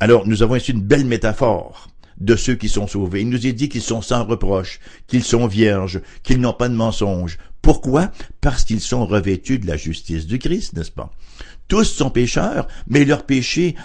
Alors, 0.00 0.26
nous 0.26 0.42
avons 0.42 0.56
ici 0.56 0.72
une 0.72 0.80
belle 0.80 1.04
métaphore 1.04 1.88
de 2.20 2.36
ceux 2.36 2.54
qui 2.54 2.68
sont 2.68 2.86
sauvés. 2.86 3.22
Il 3.22 3.28
nous 3.28 3.46
est 3.46 3.52
dit 3.52 3.68
qu'ils 3.68 3.82
sont 3.82 4.02
sans 4.02 4.24
reproche, 4.24 4.80
qu'ils 5.06 5.24
sont 5.24 5.46
vierges, 5.46 6.00
qu'ils 6.22 6.40
n'ont 6.40 6.52
pas 6.52 6.68
de 6.68 6.74
mensonge. 6.74 7.38
Pourquoi? 7.62 8.10
Parce 8.40 8.64
qu'ils 8.64 8.80
sont 8.80 9.06
revêtus 9.06 9.58
de 9.58 9.66
la 9.66 9.76
justice 9.76 10.26
du 10.26 10.38
Christ, 10.38 10.74
n'est-ce 10.74 10.90
pas? 10.90 11.10
Tous 11.68 11.84
sont 11.84 12.10
pécheurs, 12.10 12.66
mais 12.86 13.04
leurs 13.04 13.26
péchés 13.26 13.76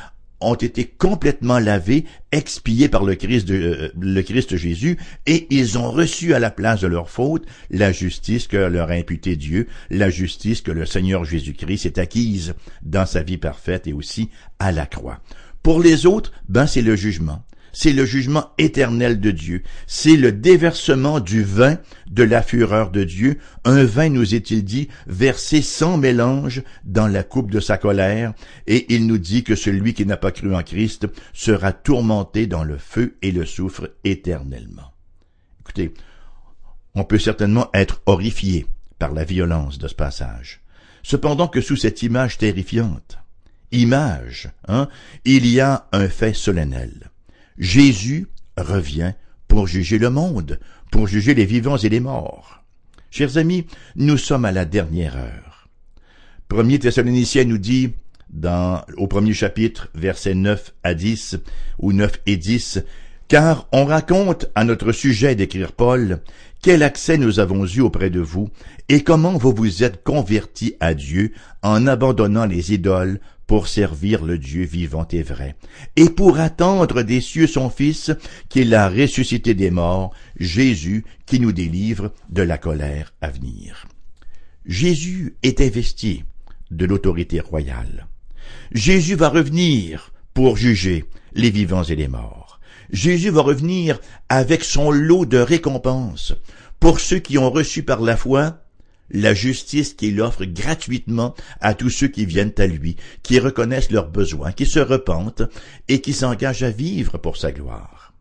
ont 0.43 0.55
été 0.55 0.85
complètement 0.85 1.59
lavés, 1.59 2.05
expiés 2.31 2.89
par 2.89 3.03
le 3.03 3.15
Christ, 3.15 3.49
euh, 3.49 3.89
le 3.99 4.21
Christ 4.21 4.55
Jésus, 4.55 4.97
et 5.25 5.47
ils 5.49 5.77
ont 5.77 5.91
reçu 5.91 6.33
à 6.33 6.39
la 6.39 6.51
place 6.51 6.81
de 6.81 6.87
leur 6.87 7.09
faute 7.09 7.45
la 7.69 7.91
justice 7.91 8.47
que 8.47 8.57
leur 8.57 8.89
a 8.89 8.93
imputée 8.93 9.35
Dieu, 9.35 9.67
la 9.89 10.09
justice 10.09 10.61
que 10.61 10.71
le 10.71 10.85
Seigneur 10.85 11.25
Jésus-Christ 11.25 11.83
s'est 11.83 11.99
acquise 11.99 12.53
dans 12.81 13.05
sa 13.05 13.23
vie 13.23 13.37
parfaite 13.37 13.87
et 13.87 13.93
aussi 13.93 14.29
à 14.59 14.71
la 14.71 14.85
croix. 14.85 15.19
Pour 15.61 15.79
les 15.79 16.05
autres, 16.05 16.33
ben 16.49 16.67
c'est 16.67 16.81
le 16.81 16.95
jugement 16.95 17.43
c'est 17.73 17.91
le 17.91 18.05
jugement 18.05 18.51
éternel 18.57 19.19
de 19.19 19.31
Dieu, 19.31 19.63
c'est 19.87 20.15
le 20.15 20.31
déversement 20.31 21.19
du 21.19 21.43
vin 21.43 21.77
de 22.09 22.23
la 22.23 22.41
fureur 22.41 22.91
de 22.91 23.03
Dieu, 23.03 23.39
un 23.65 23.83
vin, 23.83 24.09
nous 24.09 24.35
est-il 24.35 24.63
dit, 24.63 24.87
versé 25.07 25.61
sans 25.61 25.97
mélange 25.97 26.61
dans 26.85 27.07
la 27.07 27.23
coupe 27.23 27.51
de 27.51 27.59
sa 27.59 27.77
colère, 27.77 28.33
et 28.67 28.93
il 28.93 29.07
nous 29.07 29.17
dit 29.17 29.43
que 29.43 29.55
celui 29.55 29.93
qui 29.93 30.05
n'a 30.05 30.17
pas 30.17 30.31
cru 30.31 30.55
en 30.55 30.63
Christ 30.63 31.07
sera 31.33 31.73
tourmenté 31.73 32.47
dans 32.47 32.63
le 32.63 32.77
feu 32.77 33.17
et 33.21 33.31
le 33.31 33.45
soufre 33.45 33.89
éternellement. 34.03 34.93
Écoutez, 35.61 35.93
on 36.95 37.03
peut 37.03 37.19
certainement 37.19 37.69
être 37.73 38.01
horrifié 38.05 38.67
par 38.99 39.11
la 39.13 39.23
violence 39.23 39.79
de 39.79 39.87
ce 39.87 39.95
passage. 39.95 40.61
Cependant 41.01 41.47
que 41.47 41.59
sous 41.59 41.75
cette 41.75 42.03
image 42.03 42.37
terrifiante, 42.37 43.17
image, 43.71 44.49
hein, 44.67 44.87
il 45.25 45.47
y 45.47 45.59
a 45.59 45.87
un 45.91 46.07
fait 46.07 46.33
solennel. 46.33 47.09
Jésus 47.57 48.27
revient 48.57 49.13
pour 49.47 49.67
juger 49.67 49.97
le 49.97 50.09
monde, 50.09 50.59
pour 50.91 51.07
juger 51.07 51.33
les 51.33 51.45
vivants 51.45 51.77
et 51.77 51.89
les 51.89 51.99
morts. 51.99 52.63
Chers 53.11 53.37
amis, 53.37 53.67
nous 53.95 54.17
sommes 54.17 54.45
à 54.45 54.51
la 54.51 54.65
dernière 54.65 55.15
heure. 55.17 55.69
Premier 56.47 56.79
Thessalonicien 56.79 57.45
nous 57.45 57.57
dit, 57.57 57.93
dans, 58.29 58.83
au 58.97 59.07
premier 59.07 59.33
chapitre, 59.33 59.89
versets 59.93 60.33
9 60.33 60.73
à 60.83 60.93
10, 60.93 61.37
ou 61.79 61.93
9 61.93 62.21
et 62.25 62.37
10, 62.37 62.83
car 63.27 63.67
on 63.71 63.85
raconte 63.85 64.47
à 64.55 64.63
notre 64.63 64.91
sujet 64.91 65.35
d'écrire 65.35 65.71
Paul, 65.71 66.21
quel 66.61 66.81
accès 66.83 67.17
nous 67.17 67.39
avons 67.39 67.65
eu 67.65 67.81
auprès 67.81 68.09
de 68.09 68.19
vous, 68.19 68.49
et 68.89 69.03
comment 69.03 69.37
vous 69.37 69.53
vous 69.53 69.83
êtes 69.83 70.03
convertis 70.03 70.75
à 70.79 70.93
Dieu 70.93 71.33
en 71.61 71.87
abandonnant 71.87 72.45
les 72.45 72.73
idoles 72.73 73.19
pour 73.53 73.67
servir 73.67 74.25
le 74.25 74.39
Dieu 74.39 74.63
vivant 74.63 75.07
et 75.11 75.21
vrai, 75.21 75.55
et 75.95 76.09
pour 76.09 76.39
attendre 76.39 77.03
des 77.03 77.21
cieux 77.21 77.45
son 77.45 77.69
Fils, 77.69 78.09
qu'il 78.49 78.73
a 78.73 78.89
ressuscité 78.89 79.53
des 79.53 79.69
morts, 79.69 80.11
Jésus 80.39 81.05
qui 81.27 81.39
nous 81.39 81.51
délivre 81.51 82.15
de 82.31 82.41
la 82.41 82.57
colère 82.57 83.13
à 83.21 83.29
venir. 83.29 83.85
Jésus 84.65 85.35
est 85.43 85.61
investi 85.61 86.23
de 86.71 86.85
l'autorité 86.85 87.41
royale. 87.41 88.07
Jésus 88.71 89.13
va 89.13 89.29
revenir 89.29 90.13
pour 90.33 90.57
juger 90.57 91.05
les 91.35 91.51
vivants 91.51 91.83
et 91.83 91.95
les 91.95 92.07
morts. 92.07 92.59
Jésus 92.89 93.29
va 93.29 93.43
revenir 93.43 93.99
avec 94.29 94.63
son 94.63 94.89
lot 94.89 95.27
de 95.27 95.37
récompenses 95.37 96.33
pour 96.79 96.99
ceux 96.99 97.19
qui 97.19 97.37
ont 97.37 97.51
reçu 97.51 97.83
par 97.83 98.01
la 98.01 98.17
foi 98.17 98.62
la 99.13 99.33
justice 99.33 99.93
qu'il 99.93 100.19
offre 100.19 100.45
gratuitement 100.45 101.35
à 101.61 101.73
tous 101.73 101.89
ceux 101.89 102.07
qui 102.07 102.25
viennent 102.25 102.53
à 102.57 102.67
lui, 102.67 102.97
qui 103.21 103.39
reconnaissent 103.39 103.91
leurs 103.91 104.09
besoins, 104.09 104.51
qui 104.51 104.65
se 104.65 104.79
repentent 104.79 105.43
et 105.87 106.01
qui 106.01 106.13
s'engagent 106.13 106.63
à 106.63 106.71
vivre 106.71 107.17
pour 107.17 107.37
sa 107.37 107.51
gloire. 107.51 108.13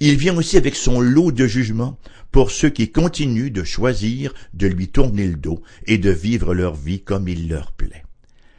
Il 0.00 0.16
vient 0.16 0.36
aussi 0.36 0.56
avec 0.56 0.76
son 0.76 1.00
lot 1.00 1.30
de 1.30 1.46
jugement 1.46 1.98
pour 2.32 2.50
ceux 2.50 2.70
qui 2.70 2.90
continuent 2.90 3.52
de 3.52 3.64
choisir 3.64 4.32
de 4.54 4.66
lui 4.66 4.88
tourner 4.88 5.26
le 5.26 5.36
dos 5.36 5.62
et 5.86 5.98
de 5.98 6.10
vivre 6.10 6.54
leur 6.54 6.74
vie 6.74 7.02
comme 7.02 7.28
il 7.28 7.48
leur 7.48 7.72
plaît. 7.72 8.04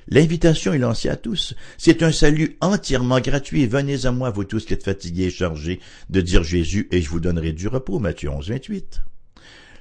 L'invitation 0.07 0.73
est 0.73 0.77
lancée 0.77 1.09
à 1.09 1.15
tous. 1.15 1.55
C'est 1.77 2.03
un 2.03 2.11
salut 2.11 2.57
entièrement 2.59 3.21
gratuit. 3.21 3.65
Venez 3.65 4.05
à 4.05 4.11
moi, 4.11 4.29
vous 4.29 4.43
tous 4.43 4.65
qui 4.65 4.73
êtes 4.73 4.83
fatigués 4.83 5.25
et 5.25 5.31
chargés, 5.31 5.79
de 6.09 6.21
dire 6.21 6.43
Jésus, 6.43 6.87
et 6.91 7.01
je 7.01 7.09
vous 7.09 7.19
donnerai 7.19 7.53
du 7.53 7.67
repos. 7.67 7.97
Matthieu 7.97 8.29
11, 8.29 8.49
28 8.49 9.01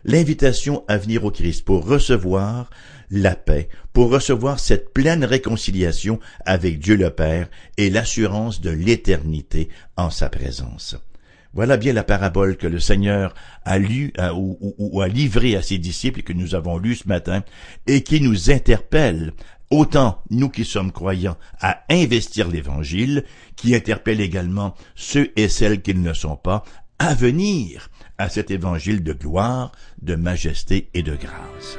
l'invitation 0.04 0.84
à 0.88 0.98
venir 0.98 1.24
au 1.24 1.30
Christ 1.30 1.64
pour 1.64 1.86
recevoir 1.86 2.70
la 3.10 3.34
paix, 3.34 3.68
pour 3.92 4.10
recevoir 4.10 4.60
cette 4.60 4.92
pleine 4.92 5.24
réconciliation 5.24 6.20
avec 6.46 6.78
Dieu 6.78 6.96
le 6.96 7.10
Père 7.10 7.48
et 7.76 7.90
l'assurance 7.90 8.60
de 8.60 8.70
l'éternité 8.70 9.68
en 9.96 10.10
sa 10.10 10.28
présence. 10.28 10.96
Voilà 11.52 11.76
bien 11.76 11.92
la 11.92 12.04
parabole 12.04 12.56
que 12.56 12.68
le 12.68 12.78
Seigneur 12.78 13.34
a 13.64 13.78
lu 13.78 14.12
ou, 14.36 15.00
a 15.00 15.08
livré 15.08 15.56
à 15.56 15.62
ses 15.62 15.78
disciples 15.78 16.20
et 16.20 16.22
que 16.22 16.32
nous 16.32 16.54
avons 16.54 16.78
lu 16.78 16.94
ce 16.94 17.08
matin 17.08 17.42
et 17.88 18.02
qui 18.02 18.20
nous 18.20 18.52
interpelle 18.52 19.32
autant 19.70 20.22
nous 20.30 20.48
qui 20.48 20.64
sommes 20.64 20.92
croyants 20.92 21.36
à 21.60 21.82
investir 21.90 22.48
l'Évangile, 22.48 23.24
qui 23.56 23.74
interpelle 23.74 24.20
également 24.20 24.74
ceux 24.94 25.32
et 25.36 25.48
celles 25.48 25.82
qui 25.82 25.94
ne 25.94 26.08
le 26.08 26.14
sont 26.14 26.36
pas 26.36 26.62
à 27.00 27.14
venir 27.14 27.88
à 28.20 28.28
cet 28.28 28.50
évangile 28.50 29.02
de 29.02 29.14
gloire, 29.14 29.72
de 30.02 30.14
majesté 30.14 30.90
et 30.94 31.02
de 31.02 31.16
grâce. 31.16 31.78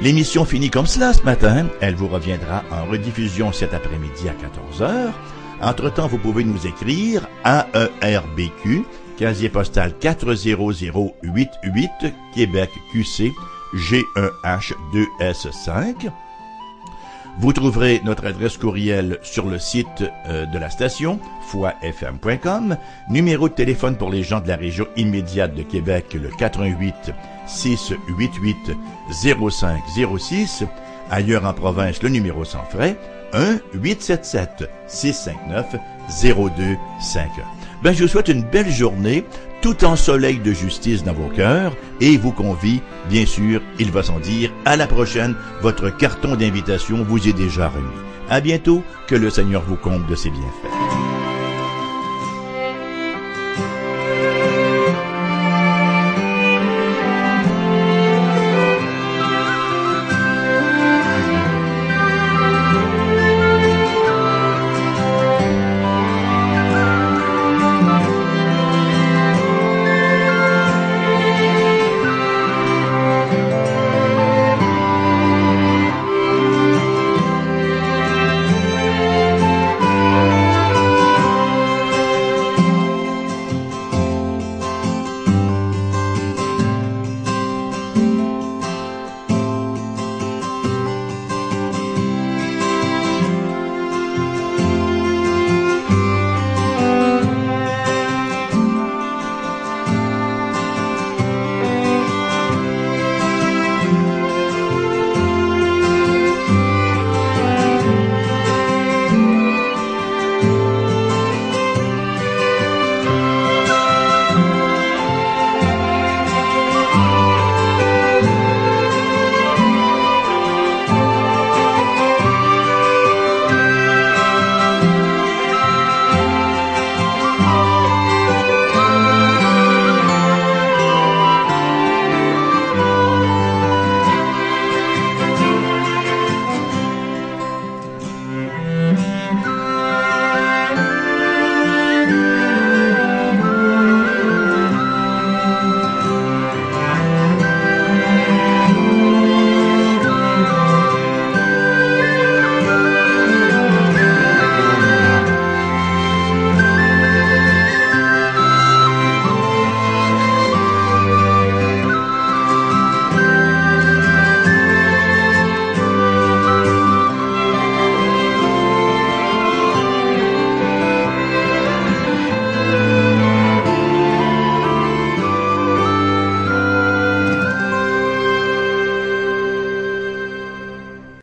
L'émission 0.00 0.44
finit 0.44 0.70
comme 0.70 0.86
cela 0.86 1.12
ce 1.12 1.22
matin. 1.22 1.66
Elle 1.80 1.96
vous 1.96 2.06
reviendra 2.06 2.62
en 2.70 2.84
rediffusion 2.84 3.50
cet 3.52 3.74
après-midi 3.74 4.28
à 4.28 4.34
14h. 4.34 5.10
Entre-temps, 5.60 6.06
vous 6.06 6.18
pouvez 6.18 6.44
nous 6.44 6.64
écrire 6.66 7.28
à 7.42 7.66
ERBQ, 8.02 8.84
casier 9.16 9.48
postal 9.48 9.98
40088, 9.98 11.50
Québec 12.34 12.70
QC, 12.92 13.32
G1H2S5. 13.74 16.12
Vous 17.40 17.52
trouverez 17.52 18.00
notre 18.04 18.26
adresse 18.26 18.56
courriel 18.56 19.18
sur 19.22 19.46
le 19.46 19.60
site 19.60 20.02
euh, 20.26 20.44
de 20.46 20.58
la 20.58 20.70
station, 20.70 21.20
foifm.com. 21.46 22.76
Numéro 23.10 23.48
de 23.48 23.54
téléphone 23.54 23.96
pour 23.96 24.10
les 24.10 24.24
gens 24.24 24.40
de 24.40 24.48
la 24.48 24.56
région 24.56 24.88
immédiate 24.96 25.54
de 25.54 25.62
Québec, 25.62 26.06
le 26.20 26.30
88 26.36 27.12
688 27.46 28.56
0506. 29.12 30.64
Ailleurs 31.12 31.44
en 31.44 31.54
province, 31.54 32.02
le 32.02 32.08
numéro 32.08 32.44
sans 32.44 32.64
frais, 32.64 32.96
1 33.32 33.60
877 33.72 34.68
659 34.88 35.76
0251. 36.20 37.44
Ben, 37.84 37.92
je 37.92 38.02
vous 38.02 38.08
souhaite 38.08 38.28
une 38.28 38.42
belle 38.42 38.70
journée, 38.72 39.24
tout 39.68 39.84
en 39.84 39.96
soleil 39.96 40.38
de 40.38 40.52
justice 40.52 41.04
dans 41.04 41.12
vos 41.12 41.28
cœurs, 41.28 41.76
et 42.00 42.16
vous 42.16 42.32
convie, 42.32 42.80
bien 43.10 43.26
sûr, 43.26 43.60
il 43.78 43.90
va 43.90 44.02
sans 44.02 44.18
dire, 44.18 44.50
à 44.64 44.76
la 44.76 44.86
prochaine, 44.86 45.34
votre 45.60 45.94
carton 45.94 46.36
d'invitation 46.36 47.04
vous 47.04 47.28
est 47.28 47.34
déjà 47.34 47.68
remis. 47.68 47.84
À 48.30 48.40
bientôt, 48.40 48.82
que 49.06 49.14
le 49.14 49.28
Seigneur 49.28 49.62
vous 49.68 49.76
comble 49.76 50.06
de 50.06 50.14
ses 50.14 50.30
bienfaits. 50.30 51.17